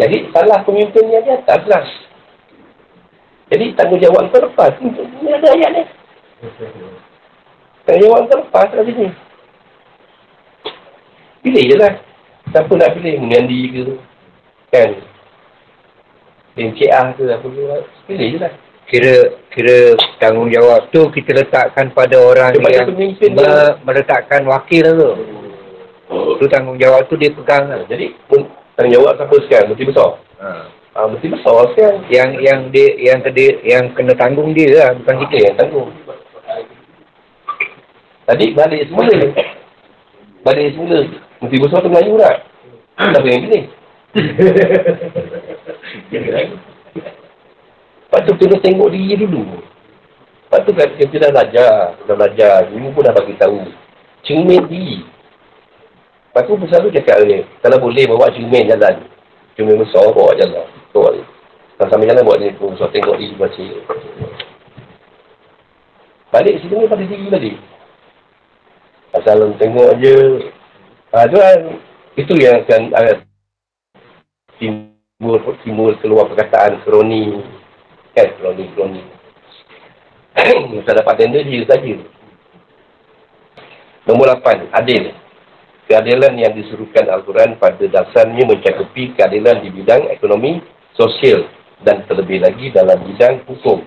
[0.00, 1.84] Jadi salah pemimpinnya di atas lah.
[3.46, 4.74] Jadi tanggungjawab kau lepas.
[4.82, 5.82] Ini ada ayat ni.
[7.86, 9.08] Tanggungjawab kau lepas lah sini.
[11.46, 11.94] Pilih je lah.
[12.50, 13.22] Siapa nak pilih?
[13.22, 13.82] Menyandi ke?
[14.74, 14.90] Kan?
[16.58, 17.64] MCA ke apa ke?
[18.10, 18.52] Pilih je lah.
[18.90, 19.14] Kira
[19.56, 23.80] kira tanggungjawab tu kita letakkan pada orang Kepada yang me, dia.
[23.80, 25.10] meletakkan wakil tu.
[26.36, 27.80] Tu tanggungjawab tu dia pegang lah.
[27.88, 28.12] Jadi,
[28.76, 29.72] tanggungjawab siapa sekarang?
[29.72, 30.20] Menteri besar?
[30.44, 30.48] Ha.
[30.92, 32.04] Ah, Menteri besar sekarang.
[32.12, 35.32] Yang yang dia yang kena yang kena tanggung dia lah bukan kita.
[35.32, 35.88] Kita yang tanggung.
[38.28, 39.16] Tadi balik semula.
[40.44, 41.00] Balik semula.
[41.40, 42.44] Menteri besar tu Melayu tak?
[43.00, 43.64] Siapa yang pilih?
[48.16, 49.44] Lepas tu kena tengok diri dulu.
[50.48, 52.00] Lepas tu kan kita dah belajar.
[52.08, 52.64] Dah belajar.
[52.72, 53.60] Ibu pun dah bagi tahu.
[54.24, 55.04] Cermin diri.
[56.32, 57.44] Lepas tu selalu cakap dia.
[57.60, 59.04] Kalau boleh bawa cermin jalan.
[59.52, 60.64] Cermin besar bawa jalan.
[60.96, 61.28] Bawa dia.
[61.76, 62.72] Kalau sambil jalan buat dia pun.
[62.80, 63.66] So tengok diri baca.
[66.32, 67.56] Balik sini ni pada diri balik.
[69.12, 70.16] Asal tengok je.
[71.12, 71.60] Ha, tu kan.
[72.16, 73.28] Itu yang akan
[74.56, 77.55] timbul, timbul keluar perkataan kroni.
[78.16, 79.04] Kan kroni-kroni.
[80.88, 81.94] Tak dapat tender dia saja.
[84.08, 84.72] Nombor 8.
[84.72, 85.12] Adil.
[85.84, 90.64] Keadilan yang disuruhkan Al-Quran pada dasarnya mencakupi keadilan di bidang ekonomi,
[90.96, 91.46] sosial
[91.84, 93.84] dan terlebih lagi dalam bidang hukum.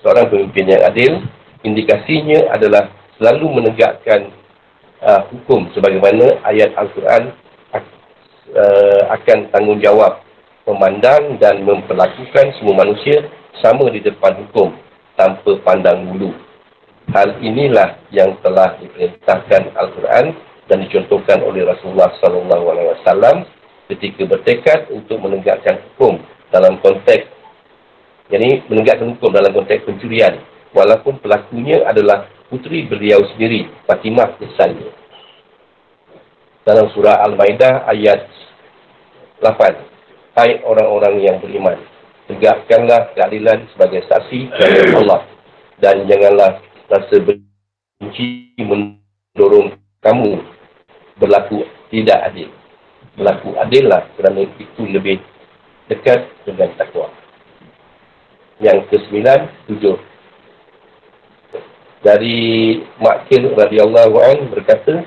[0.00, 1.12] Seorang pemimpin yang adil,
[1.62, 2.90] indikasinya adalah
[3.20, 4.32] selalu menegakkan
[5.04, 7.22] uh, hukum sebagaimana ayat Al-Quran
[8.56, 10.24] uh, akan tanggungjawab
[10.66, 13.28] memandang dan memperlakukan semua manusia
[13.62, 14.74] sama di depan hukum
[15.18, 16.34] tanpa pandang bulu.
[17.10, 20.36] Hal inilah yang telah diperintahkan Al-Quran
[20.68, 23.48] dan dicontohkan oleh Rasulullah wasallam
[23.88, 26.20] ketika bertekad untuk menegakkan hukum
[26.52, 27.24] dalam konteks
[28.28, 30.36] jadi menegakkan hukum dalam konteks pencurian
[30.76, 34.92] walaupun pelakunya adalah putri beliau sendiri Fatimah misalnya
[36.68, 38.28] dalam surah Al-Maidah ayat
[39.40, 39.88] 8
[40.36, 41.80] Hai orang-orang yang beriman
[42.28, 45.20] tegakkanlah keadilan sebagai saksi kepada Allah
[45.80, 46.60] dan janganlah
[46.92, 49.74] rasa benci mendorong
[50.04, 50.38] kamu
[51.18, 52.48] berlaku tidak adil.
[53.18, 55.18] Berlaku adil lah kerana itu lebih
[55.90, 57.10] dekat dengan takwa.
[58.62, 59.96] Yang kesembilan, tujuh.
[61.98, 62.38] Dari
[63.02, 65.02] Makil radhiyallahu an berkata,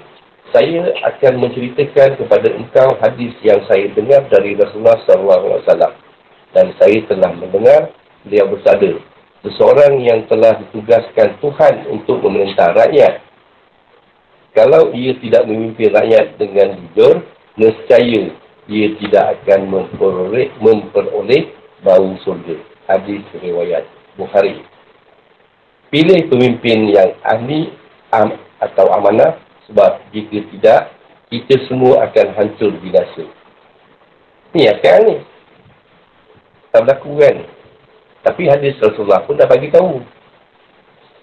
[0.51, 6.10] saya akan menceritakan kepada engkau hadis yang saya dengar dari Rasulullah SAW.
[6.51, 7.95] Dan saya telah mendengar
[8.27, 8.99] beliau bersabda,
[9.41, 13.31] seseorang yang telah ditugaskan Tuhan untuk memerintah rakyat
[14.51, 17.23] kalau ia tidak memimpin rakyat dengan jujur,
[17.55, 18.35] nescaya
[18.67, 22.59] ia tidak akan memperoleh, memperoleh bau surga.
[22.91, 23.87] Hadis riwayat
[24.19, 24.59] Bukhari.
[25.87, 27.71] Pilih pemimpin yang ahli
[28.11, 29.39] am, atau amanah
[29.71, 30.81] sebab jika tidak,
[31.31, 33.23] kita semua akan hancur binasa.
[34.51, 35.15] Ni akan ni.
[36.71, 37.35] Tak berlaku kan?
[38.21, 39.99] Tapi hadis Rasulullah pun dah bagi tahu.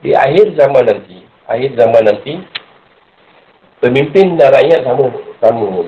[0.05, 2.39] Di akhir zaman nanti, akhir zaman nanti,
[3.79, 5.07] Pemimpin dan rakyat sama
[5.39, 5.87] sama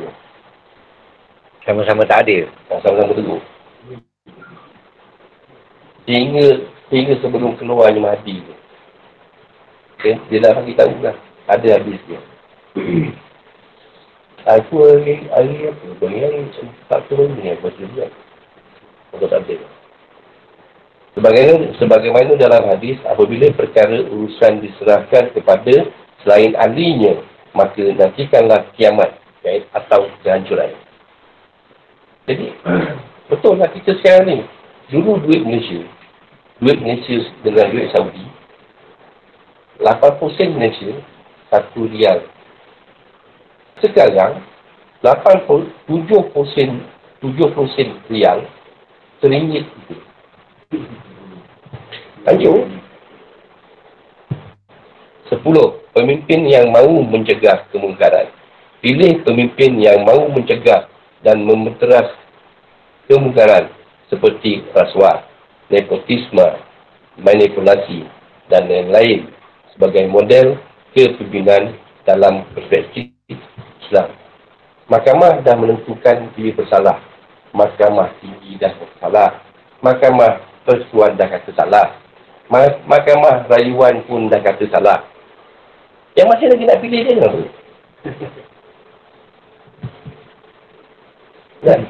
[1.66, 2.46] Sama-sama tak adil.
[2.70, 3.42] Sama-sama teguh.
[6.06, 6.46] Sehingga
[6.86, 8.54] sehingga sebelum keluarnya Mahdi tu.
[10.06, 11.18] Dia, dia dah bagi tahu lah.
[11.50, 12.20] Ada habis dia.
[14.54, 15.86] Aku hari, hari apa?
[15.98, 16.40] Bagi hari
[16.86, 18.06] tak turun ni apa juga.
[19.14, 19.56] Aku tak ada.
[21.18, 25.90] Sebagaimana, sebagaimana dalam hadis, apabila perkara urusan diserahkan kepada
[26.22, 27.18] selain ahlinya,
[27.50, 30.70] maka nantikanlah kiamat ya, atau kehancuran.
[32.30, 32.54] Jadi,
[33.30, 34.38] betul lah kita sekarang ni.
[34.90, 35.82] Dulu duit Malaysia,
[36.62, 38.26] duit Malaysia dengan duit Saudi,
[39.82, 40.90] 80% Malaysia,
[41.46, 42.26] satu rial.
[43.78, 44.42] Sekarang,
[45.02, 45.78] 87%
[47.20, 48.48] 7% rial,
[49.20, 49.94] seringgit itu.
[52.24, 52.64] Lanjut.
[55.30, 58.28] Sepuluh pemimpin yang mahu mencegah kemungkaran.
[58.80, 60.88] Pilih pemimpin yang mahu mencegah
[61.20, 62.08] dan memeteras
[63.06, 63.68] kemungkaran
[64.08, 65.22] seperti rasuah,
[65.68, 66.48] nepotisme,
[67.20, 68.08] manipulasi
[68.48, 69.28] dan lain-lain
[69.76, 70.56] sebagai model
[70.96, 71.76] kepimpinan
[72.08, 73.12] dalam perspektif
[73.84, 74.10] Islam.
[74.90, 77.09] Mahkamah dah menentukan dia bersalah.
[77.50, 79.42] Mahkamah tinggi dah bersalah.
[79.82, 81.98] Mahkamah persuan dah kata salah.
[82.86, 85.02] Mahkamah rayuan pun dah kata salah.
[86.18, 87.42] Yang masih lagi nak pilih dia kenapa?
[91.60, 91.80] Kan?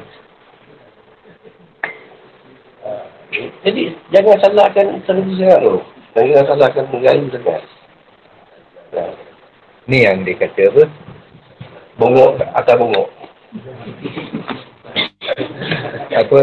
[2.83, 3.05] Ah,
[3.63, 5.75] jadi, jangan salahkan terlalu sangat tu.
[6.11, 7.61] Jangan salahkan negara sangat.
[8.91, 9.11] Nah.
[9.87, 10.83] Ni yang dia kata apa?
[11.97, 13.09] Bongok atas bongok.
[16.15, 16.39] Apa?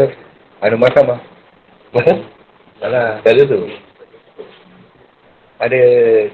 [0.65, 1.19] Anu mahkamah.
[2.79, 3.19] Salah.
[3.21, 3.67] Kata tu
[5.59, 5.81] ada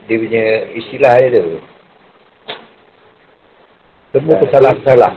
[0.05, 0.43] dia punya
[0.77, 1.57] istilah dia tu.
[4.13, 5.13] Semua kesalah-kesalah.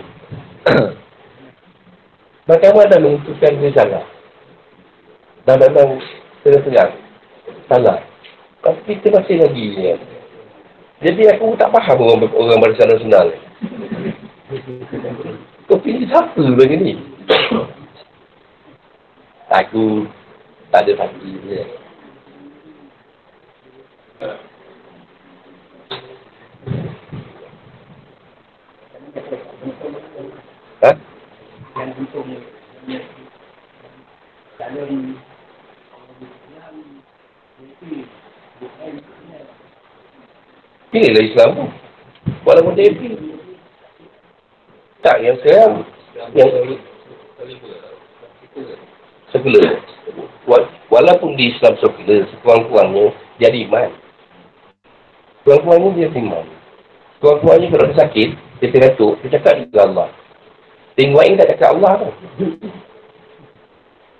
[2.49, 4.05] Bagaimana dah menentukan dia salah?
[5.45, 6.01] Dan memang
[6.43, 6.93] terang-terang
[7.69, 8.01] salah.
[8.65, 9.95] Tapi kita masih lagi ya.
[11.05, 13.29] Jadi aku tak faham orang, orang barisan nasional.
[15.69, 16.97] Kau pilih siapa lagi ni?
[19.49, 20.05] Aku
[20.69, 21.09] tak ada.
[21.49, 21.65] Ya.
[30.85, 30.91] Ha?
[40.93, 41.65] Inilah Islam tu.
[42.45, 42.93] Walaupun dia
[45.01, 45.89] Tak, yang sekarang
[46.37, 46.53] yang
[49.35, 49.81] sekular.
[50.89, 53.91] Walaupun di Islam sekular, sekurang-kurangnya jadi iman.
[55.45, 56.47] Sekurang-kurangnya dia iman.
[57.19, 58.29] Sekurang-kurangnya kalau dia sakit,
[58.61, 60.09] dia tergantuk, dia cakap dengan Allah.
[60.99, 62.11] Tengok ini tak cakap Allah tu.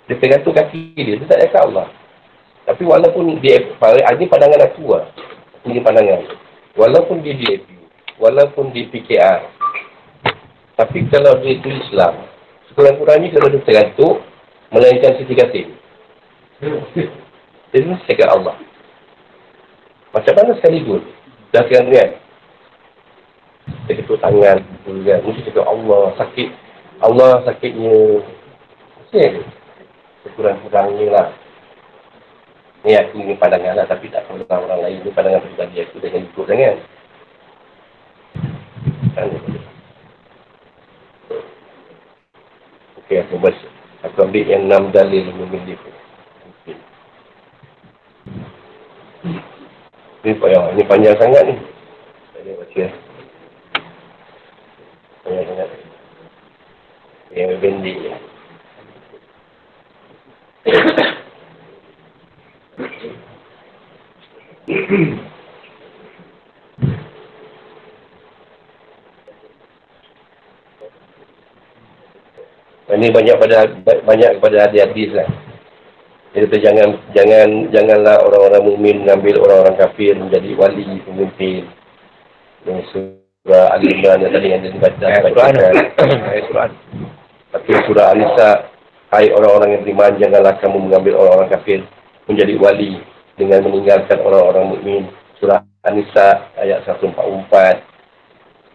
[0.09, 1.87] Dia tergantung kaki dia, dia tak cakap Allah.
[2.69, 5.05] Tapi walaupun dia, ini pandangan aku lah.
[5.65, 6.21] Ini pandangan.
[6.77, 7.65] Walaupun dia DAP,
[8.21, 9.41] walaupun dia PKR.
[10.79, 12.29] Tapi kalau dia itu Islam,
[12.71, 14.23] sekurang-kurangnya kalau dia tergantung,
[14.73, 15.65] melainkan sisi kasih.
[17.69, 18.57] Dia mesti cakap Allah.
[20.09, 21.05] Macam mana sekali pun,
[21.53, 22.17] dah kira-kira
[23.85, 25.19] dia ketuk tangan, kan.
[25.25, 26.49] mesti cakap Allah sakit.
[26.99, 28.21] Allah sakitnya.
[29.01, 29.41] Mesti ada.
[30.25, 31.27] Sekurang-kurangnya lah.
[32.85, 33.85] Ni aku ni pandangan lah.
[33.85, 36.01] Tapi tak tahu orang lain ni pandangan pribadi aku.
[36.01, 36.75] Jangan ikut sangat.
[43.05, 43.78] Okey, aku baca.
[43.99, 45.75] Aku ambil yang enam dalil memilih.
[50.23, 50.71] Ini payah.
[50.71, 51.55] Ini panjang sangat ni.
[52.31, 52.85] Saya baca.
[55.27, 55.69] Panjang sangat.
[57.35, 58.13] Yang pendek je.
[72.89, 75.29] Ini banyak pada banyak kepada hadis-hadis lah.
[76.29, 81.69] Kata jangan jangan janganlah orang-orang mukmin mengambil orang-orang kafir menjadi wali pemimpin.
[82.65, 85.53] Yang surah Al-Imran yang tadi yang dibaca Ayat Quran.
[86.33, 86.71] Ayat Quran.
[87.49, 88.49] Tapi surah Al-Nisa
[89.09, 91.81] Hai orang-orang yang beriman janganlah kamu mengambil orang-orang kafir
[92.29, 93.01] menjadi wali
[93.41, 95.03] dengan meninggalkan orang-orang mukmin.
[95.41, 97.88] Surah An-Nisa ayat 144.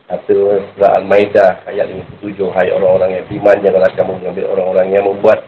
[0.04, 1.88] Atau surah Al-Maidah ayat
[2.20, 2.36] 57.
[2.52, 5.38] Hai orang-orang yang beriman janganlah kamu mengambil orang-orang yang membuat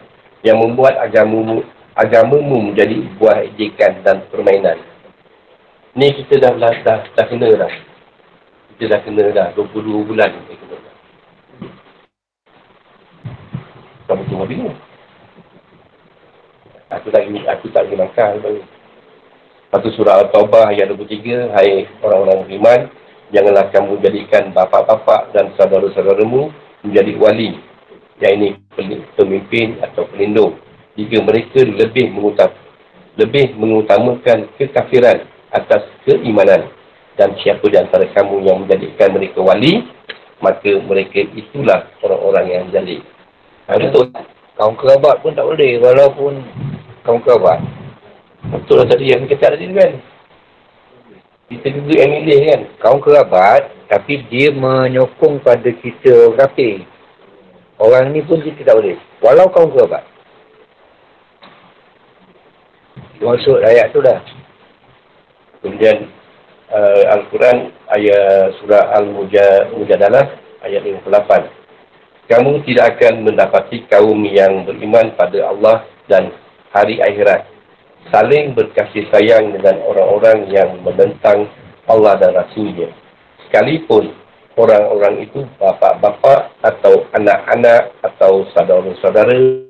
[0.40, 1.60] yang membuat agamamu
[1.92, 4.80] agamamu menjadi buah ejekan dan permainan.
[5.96, 7.72] Ni kita dah dah, dah, dah kena dah.
[8.72, 10.94] Kita dah kena dah 22 bulan kita kena dah.
[14.08, 14.76] Kamu cuma bingung.
[16.96, 18.62] Aku tak ingin, aku tak ingin makan.
[19.68, 21.52] Satu surah Al-Tawbah ayat 23.
[21.52, 22.80] Hai orang-orang beriman.
[23.34, 26.50] Janganlah kamu jadikan bapak-bapak dan saudara-saudaramu
[26.86, 27.50] menjadi wali.
[28.22, 28.48] Yang ini
[29.18, 30.56] pemimpin atau pelindung
[30.96, 32.48] jika mereka lebih mengutam,
[33.20, 36.72] lebih mengutamakan kekafiran atas keimanan
[37.20, 39.84] dan siapa di antara kamu yang menjadikan mereka wali
[40.40, 43.00] maka mereka itulah orang-orang yang zalim.
[43.68, 44.12] Ha, betul.
[44.56, 46.32] Kaum kerabat pun tak boleh walaupun
[47.04, 47.60] kaum kerabat.
[48.52, 49.92] Betul lah tadi yang kita tadi kan.
[51.46, 52.60] Kita juga yang milih kan.
[52.82, 56.82] Kaum kerabat tapi dia menyokong pada kita kafir.
[57.78, 58.98] Orang ni pun kita tak boleh.
[59.22, 60.02] Walau kaum kerabat.
[63.22, 64.20] Maksud ayat tu dah.
[65.62, 66.10] Kemudian
[66.70, 70.24] uh, Al-Quran ayat surah Al-Mujadalah
[70.66, 72.26] ayat 58.
[72.26, 76.34] Kamu tidak akan mendapati kaum yang beriman pada Allah dan
[76.74, 77.55] hari akhirat.
[78.14, 81.50] Saling berkasih sayang dengan orang-orang yang menentang
[81.90, 82.90] Allah dan Rasulnya.
[83.46, 84.14] Sekalipun
[84.54, 89.62] orang-orang itu bapa-bapa atau anak-anak atau saudara-saudara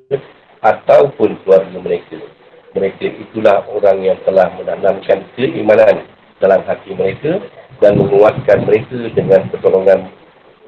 [0.61, 2.17] ataupun keluarga mereka
[2.77, 6.05] mereka itulah orang yang telah menanamkan keimanan
[6.37, 7.41] dalam hati mereka
[7.81, 10.13] dan menguatkan mereka dengan pertolongan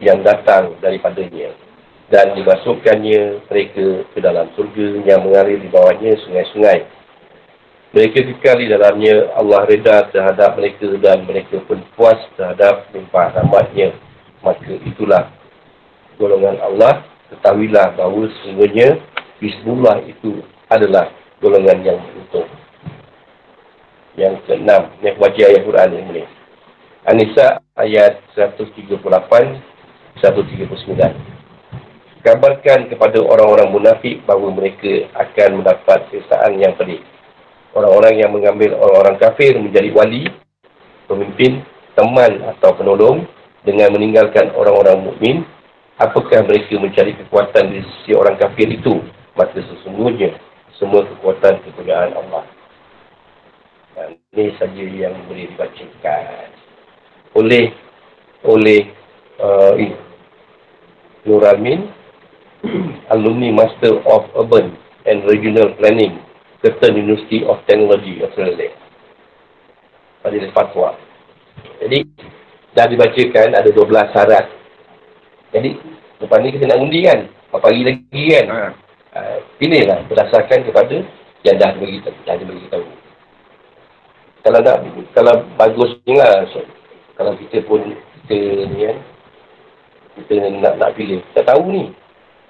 [0.01, 1.53] yang datang daripadanya
[2.09, 6.81] dan dimasukkannya mereka ke dalam surga yang mengalir di bawahnya sungai-sungai.
[7.89, 13.97] Mereka kekal di dalamnya Allah reda terhadap mereka dan mereka pun puas terhadap limpah rahmatnya.
[14.45, 15.33] Maka itulah
[16.21, 17.01] golongan Allah.
[17.33, 18.97] Ketahuilah bahawa sesungguhnya
[19.39, 21.09] Bismillah itu adalah
[21.39, 22.45] golongan yang beruntung.
[24.19, 26.23] Yang keenam, yang baca ayat Quran ini.
[27.07, 30.69] Anisa ayat 138, 139.
[32.19, 36.99] Kabarkan kepada orang-orang munafik bahawa mereka akan mendapat kesaan yang pedih.
[37.77, 40.25] Orang-orang yang mengambil orang-orang kafir menjadi wali,
[41.05, 41.61] pemimpin,
[41.93, 43.29] teman atau penolong
[43.61, 45.45] dengan meninggalkan orang-orang mukmin,
[46.01, 49.03] apakah mereka mencari kekuatan di sisi orang kafir itu?
[49.37, 50.33] Maka sesungguhnya
[50.79, 52.47] semua kekuatan kegunaan Allah.
[53.93, 56.49] Dan ini saja yang boleh dibacakan
[57.35, 57.69] oleh
[58.47, 58.79] oleh
[59.43, 59.75] uh,
[61.27, 61.91] Nur Almin,
[63.13, 64.71] Alumni Master of Urban
[65.03, 66.15] and Regional Planning,
[66.59, 68.75] Curtin University of Technology, Australia.
[70.19, 70.99] Pada fatwa.
[71.79, 72.03] Jadi,
[72.75, 74.45] dah dibacakan ada 12 syarat.
[75.55, 75.79] Jadi,
[76.19, 77.19] lepas ni kita nak undi kan?
[77.49, 78.45] Apa pagi lagi kan?
[78.51, 78.59] Ha.
[79.09, 81.01] Uh, pilihlah berdasarkan kepada
[81.47, 82.87] yang dah bagi tahu, dah bagi tahu.
[84.43, 84.77] Kalau nak,
[85.15, 86.59] kalau bagus lah, so,
[87.15, 87.95] kalau kita pun
[88.27, 88.37] kita
[88.69, 88.97] ni kan,
[90.19, 91.91] kita nak nak pilih, tak tahu ni.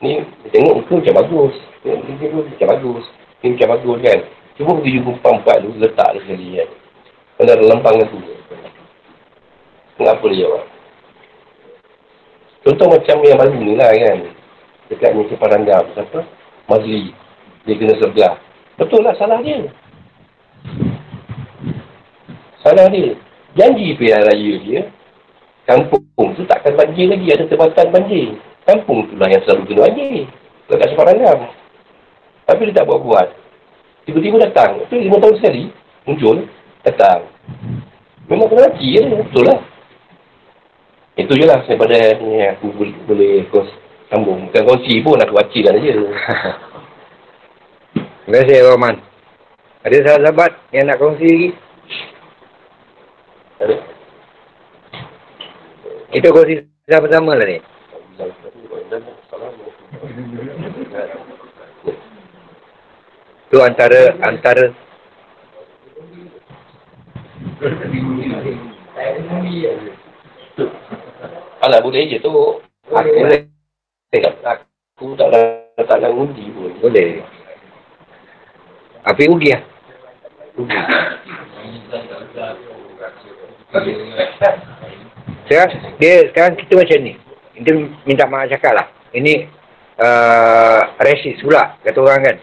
[0.01, 0.19] Ni
[0.49, 1.55] tengok muka macam bagus,
[1.85, 3.05] tengok muka macam bagus,
[3.43, 4.19] ni macam bagus kan.
[4.59, 6.69] Cuba pergi jumpa empat-empat tu, letak dia sekali kan.
[7.39, 8.19] Kena ada lempang tu.
[9.95, 10.63] Kenapa dia jawab?
[12.67, 14.19] Contoh macam yang baru ni lah kan.
[14.91, 16.19] Dekat ni Separangga, siapa?
[16.67, 17.15] Mazli.
[17.63, 18.35] Dia kena sebelah.
[18.75, 19.63] Betul lah salah dia.
[22.59, 23.15] Salah dia.
[23.55, 24.81] Janji pilihan raya dia.
[25.63, 27.27] Kampung tu takkan banjir lagi.
[27.31, 28.27] Ada tempatan banjir.
[28.67, 30.23] kampung tu lah yang selalu kena wajib.
[30.67, 31.37] Dekat sembarangan.
[32.49, 33.29] Tapi dia tak buat-buat.
[34.09, 34.81] Tiba-tiba datang.
[34.81, 35.69] Itu lima tahun sekali.
[36.09, 36.49] Muncul.
[36.81, 37.29] Datang.
[38.25, 39.05] Memang kena laki je.
[39.05, 39.61] Betul lah.
[41.13, 41.93] Itu je lah daripada
[42.25, 43.69] ni aku boleh, boleh kos
[44.09, 44.49] sambung.
[44.49, 45.93] Bukan kongsi pun aku bacakan je.
[48.25, 48.95] Terima kasih, Rahman.
[49.85, 51.49] Ada sahabat-sahabat yang nak kongsi lagi?
[56.17, 57.61] Kita kongsi sama-sama lah ni.
[63.49, 64.69] Tu antara antara
[71.59, 72.29] Alah boleh je tu.
[72.93, 73.49] Aku boleh.
[74.45, 76.71] Aku tak nak tak nak undi pun.
[76.77, 77.25] boleh.
[79.09, 79.63] Api ugi lah.
[85.49, 87.13] Sekarang, dia, sekarang kita macam ni.
[87.57, 87.69] Kita
[88.05, 88.87] minta maaf cakap lah.
[89.15, 89.49] Ini
[89.97, 92.37] uh, resis pula, kata orang kan.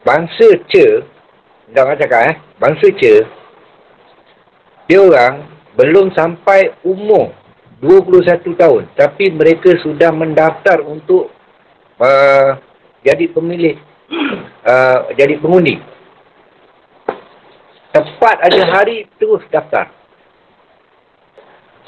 [0.00, 1.04] Bangsa Ce,
[1.76, 3.14] dah orang cakap eh, bangsa Ce,
[4.88, 5.44] dia orang
[5.76, 7.36] belum sampai umur
[7.84, 8.82] 21 tahun.
[8.96, 11.32] Tapi mereka sudah mendaftar untuk
[12.00, 12.58] uh,
[13.00, 13.76] jadi pemilih,
[14.68, 15.80] uh, jadi pengundi.
[17.90, 19.90] Tepat ada hari terus daftar.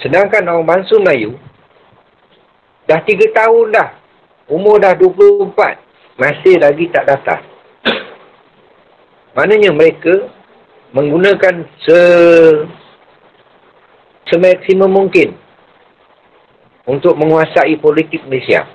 [0.02, 1.39] Sedangkan orang bangsa Melayu,
[2.90, 3.89] dah 3 tahun dah.
[4.51, 5.52] Umur dah 24.
[6.18, 7.52] Masih lagi tak daftar.
[9.32, 10.28] Maknanya mereka
[10.92, 12.00] menggunakan se
[14.28, 15.32] semaksimum mungkin
[16.84, 18.68] untuk menguasai politik Malaysia.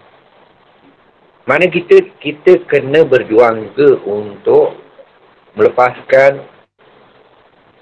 [1.48, 4.76] Mana kita kita kena berjuang ke untuk
[5.56, 6.44] melepaskan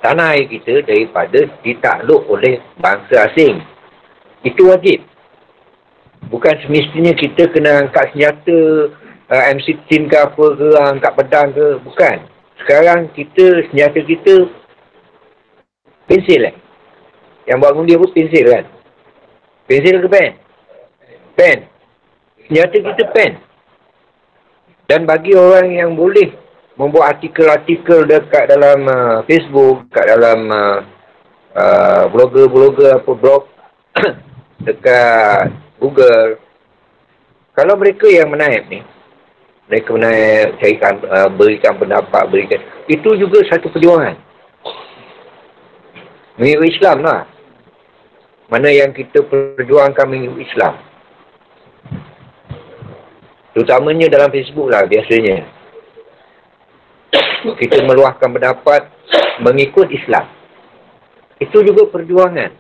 [0.06, 3.58] tanah air kita daripada ditakluk oleh bangsa asing.
[4.46, 5.02] Itu wajib.
[6.30, 8.60] Bukan semestinya kita kena angkat senjata
[9.34, 11.68] uh, M16 ke apa ke, angkat pedang ke.
[11.82, 12.35] Bukan.
[12.66, 14.50] Sekarang kita, senjata kita
[16.10, 16.56] pensil eh.
[17.46, 18.66] Yang buat ngundi apa pensil kan?
[19.70, 20.32] Pensil ke pen?
[21.38, 21.58] Pen.
[22.50, 23.38] Senjata kita pen.
[24.90, 26.34] Dan bagi orang yang boleh
[26.74, 30.80] membuat artikel-artikel dekat dalam uh, Facebook, dekat dalam uh,
[31.54, 33.46] uh, blogger-blogger apa blog
[34.66, 36.42] dekat Google.
[37.54, 38.82] Kalau mereka yang menaip ni,
[39.66, 42.62] mereka menaip, carikan, uh, berikan pendapat, berikan.
[42.86, 44.14] Itu juga satu perjuangan.
[46.38, 47.26] Mengikut Islam lah.
[48.46, 50.78] Mana yang kita perjuangkan mengikut Islam.
[53.58, 55.50] Terutamanya dalam Facebook lah biasanya.
[57.58, 58.86] Kita meluahkan pendapat
[59.42, 60.30] mengikut Islam.
[61.42, 62.52] Itu juga perjuangan.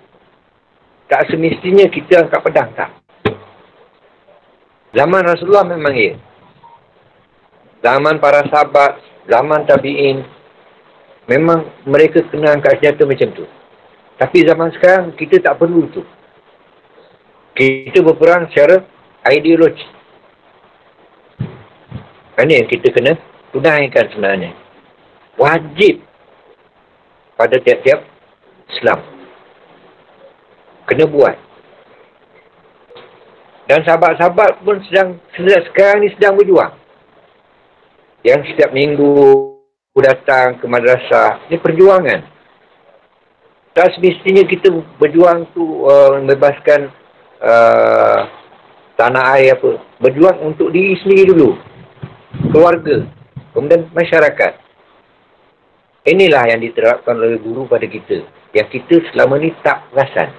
[1.06, 2.90] Tak semestinya kita angkat pedang, tak.
[4.96, 6.18] Zaman Rasulullah memang ya.
[7.86, 8.98] Zaman para sahabat,
[9.30, 10.26] zaman tabi'in,
[11.30, 13.46] memang mereka kena angkat senjata macam tu.
[14.18, 16.02] Tapi zaman sekarang, kita tak perlu tu.
[17.54, 18.82] Kita berperang secara
[19.30, 19.86] ideologi.
[22.42, 23.14] Ini yang kita kena
[23.54, 24.52] tunaikan sebenarnya.
[25.38, 26.02] Wajib
[27.38, 28.02] pada tiap-tiap
[28.74, 29.00] Islam.
[30.90, 31.38] Kena buat.
[33.70, 35.22] Dan sahabat-sahabat pun sedang
[35.70, 36.85] sekarang ni sedang berjuang.
[38.26, 39.14] Yang setiap minggu
[40.02, 41.46] datang ke madrasah.
[41.46, 42.20] Ini perjuangan.
[43.78, 46.90] Tak semestinya kita berjuang tu uh, membebaskan
[47.38, 48.20] uh,
[48.98, 49.78] tanah air apa.
[50.02, 51.54] Berjuang untuk diri sendiri dulu.
[52.50, 53.06] Keluarga.
[53.54, 54.54] Kemudian masyarakat.
[56.10, 58.26] Inilah yang diterapkan oleh guru pada kita.
[58.58, 60.34] Yang kita selama ni tak perasan.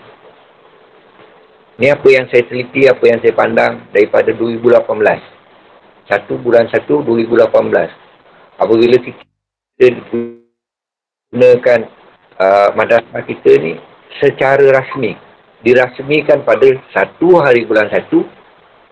[1.76, 5.35] Ini apa yang saya teliti, apa yang saya pandang daripada 2018.
[6.06, 7.90] 1 bulan 1, 2018.
[8.56, 9.22] Apabila kita
[11.30, 11.80] gunakan
[12.40, 13.76] uh, madrasah kita ni
[14.22, 15.16] secara rasmi.
[15.64, 16.84] Dirasmikan pada 1
[17.42, 18.06] hari bulan 1,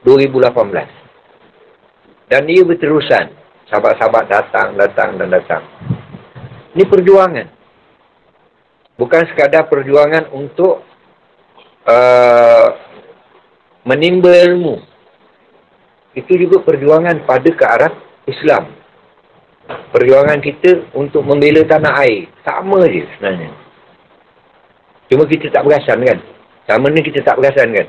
[0.03, 2.29] 2018.
[2.29, 3.31] Dan ia berterusan.
[3.71, 5.65] Sahabat-sahabat datang, datang dan datang.
[6.75, 7.49] Ini perjuangan.
[8.99, 10.83] Bukan sekadar perjuangan untuk
[11.87, 12.67] uh,
[13.87, 14.83] menimba ilmu.
[16.15, 17.93] Itu juga perjuangan pada ke arah
[18.31, 18.71] Islam.
[19.91, 22.31] Perjuangan kita untuk membela tanah air.
[22.47, 23.51] Sama je sebenarnya.
[25.11, 26.19] Cuma kita tak perasan kan.
[26.71, 27.89] Sama ni kita tak perasan kan.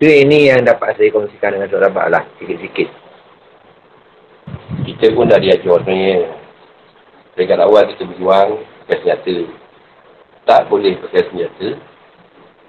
[0.00, 2.24] Itu ini yang dapat saya kongsikan dengan saudara lah.
[2.40, 2.88] Sikit-sikit.
[4.86, 6.36] Kita pun dah diajar sebenarnya.
[7.36, 9.36] Dekat awal kita berjuang pakai senjata.
[10.44, 11.68] Tak boleh pakai senjata.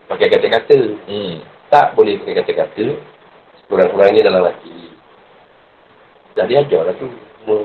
[0.08, 0.80] pakai kata-kata.
[1.08, 1.34] Hmm.
[1.72, 2.86] Tak boleh pakai kata-kata.
[3.72, 4.92] Kurang-kurangnya dalam hati.
[6.36, 7.08] Dah diajar lah tu.
[7.40, 7.64] Semua.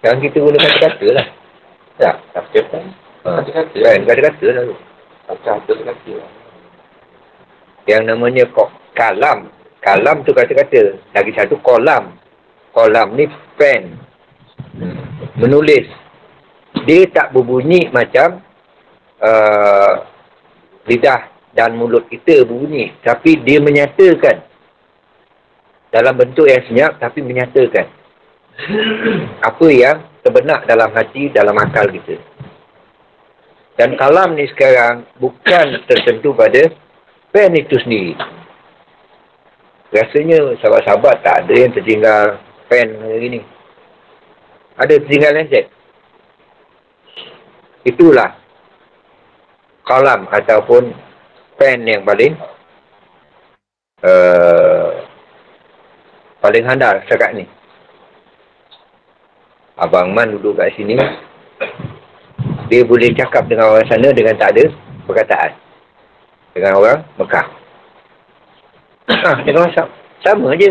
[0.00, 1.26] Sekarang kita guna kata-kata lah.
[2.00, 2.84] Tak, kata kan.
[3.28, 3.28] Ha.
[3.44, 3.78] Kata-kata.
[3.84, 4.76] Kan, kata-kata lah tu.
[5.28, 6.30] Kata-kata lah.
[7.84, 9.52] Yang namanya kok kalam.
[9.84, 10.96] Kalam tu kata-kata.
[11.12, 12.16] Lagi satu kolam.
[12.72, 13.28] Kolam ni
[13.60, 14.00] pen.
[15.36, 15.84] Menulis.
[16.88, 18.40] Dia tak berbunyi macam
[19.20, 19.92] uh,
[20.88, 22.92] lidah dan mulut kita berbunyi.
[23.00, 24.42] Tapi dia menyatakan.
[25.94, 27.86] Dalam bentuk yang senyap tapi menyatakan.
[29.42, 32.18] Apa yang terbenak dalam hati, dalam akal kita.
[33.74, 36.70] Dan kalam ni sekarang bukan tertentu pada
[37.34, 38.14] pen itu sendiri.
[39.90, 42.38] Rasanya sahabat-sahabat tak ada yang tertinggal
[42.70, 43.40] pen hari ni.
[44.78, 45.66] Ada tertinggal handset.
[47.86, 48.38] Itulah
[49.84, 50.94] kalam ataupun
[51.58, 52.34] pen yang paling
[54.04, 54.88] uh,
[56.44, 57.44] paling handal setakat ni.
[59.74, 60.94] Abang Man duduk kat sini.
[62.70, 64.64] Dia boleh cakap dengan orang sana dengan tak ada
[65.04, 65.50] perkataan.
[66.54, 67.46] Dengan orang Mekah.
[69.10, 69.90] Ha, dengan WhatsApp.
[70.22, 70.70] Sama je.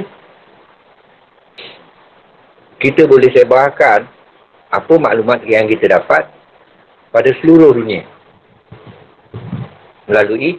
[2.79, 4.07] Kita boleh sebarkan
[4.73, 6.27] apa maklumat yang kita dapat
[7.13, 8.07] pada seluruh dunia.
[10.09, 10.57] Melalui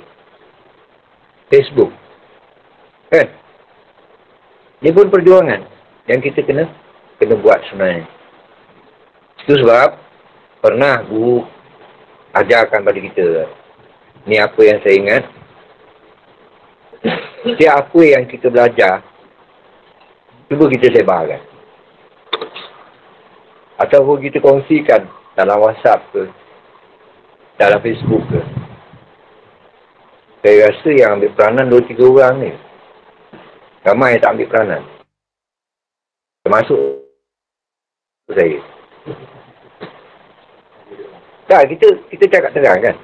[1.54, 1.94] Facebook.
[3.14, 3.30] Kan?
[4.82, 5.62] Ini pun perjuangan
[6.10, 6.66] yang kita kena
[7.22, 8.10] kena buat sebenarnya.
[9.46, 9.94] Itu sebab
[10.58, 11.46] pernah guru
[12.34, 13.46] ajarkan pada kita.
[14.26, 15.24] Ni apa yang saya ingat.
[17.44, 19.04] Setiap apa yang kita belajar,
[20.48, 21.44] cuba kita sebarkan.
[23.84, 25.04] Ataupun kita kongsikan
[25.36, 26.24] dalam WhatsApp ke,
[27.60, 28.63] dalam Facebook ke.
[30.44, 32.52] Saya rasa yang ambil peranan dua tiga orang ni.
[33.80, 34.82] Ramai yang tak ambil peranan.
[36.44, 36.80] Termasuk
[38.28, 38.60] saya.
[41.48, 42.96] Tak, kita kita cakap terang kan.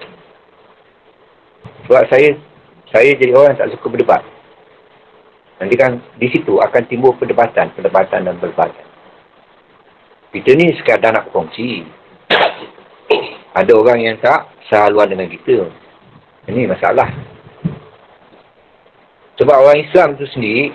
[1.88, 2.28] Sebab saya
[2.92, 4.20] saya jadi orang tak suka berdebat.
[5.64, 8.84] Nanti kan di situ akan timbul perdebatan, perdebatan dan perdebatan.
[10.36, 11.88] Kita ni sekadar nak berkongsi.
[13.56, 15.72] Ada orang yang tak sehaluan dengan kita.
[16.52, 17.29] Ini masalah.
[19.40, 20.68] Sebab orang Islam tu sendiri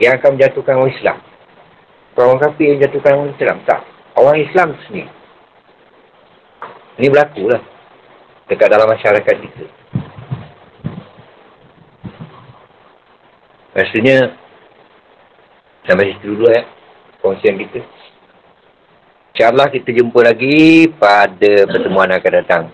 [0.00, 1.20] yang akan menjatuhkan orang Islam.
[2.16, 3.56] Orang kafir yang menjatuhkan orang Islam.
[3.68, 3.80] Tak.
[4.16, 5.10] Orang Islam tu sendiri.
[6.96, 7.60] Ini berlaku lah.
[8.48, 9.64] Dekat dalam masyarakat kita.
[13.76, 14.32] Rasanya
[15.84, 16.64] sampai situ dulu ya.
[17.20, 17.84] Kongsian kita.
[19.36, 22.72] InsyaAllah kita jumpa lagi pada pertemuan akan datang.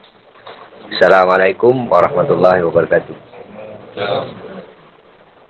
[0.94, 3.16] Assalamualaikum warahmatullahi wabarakatuh.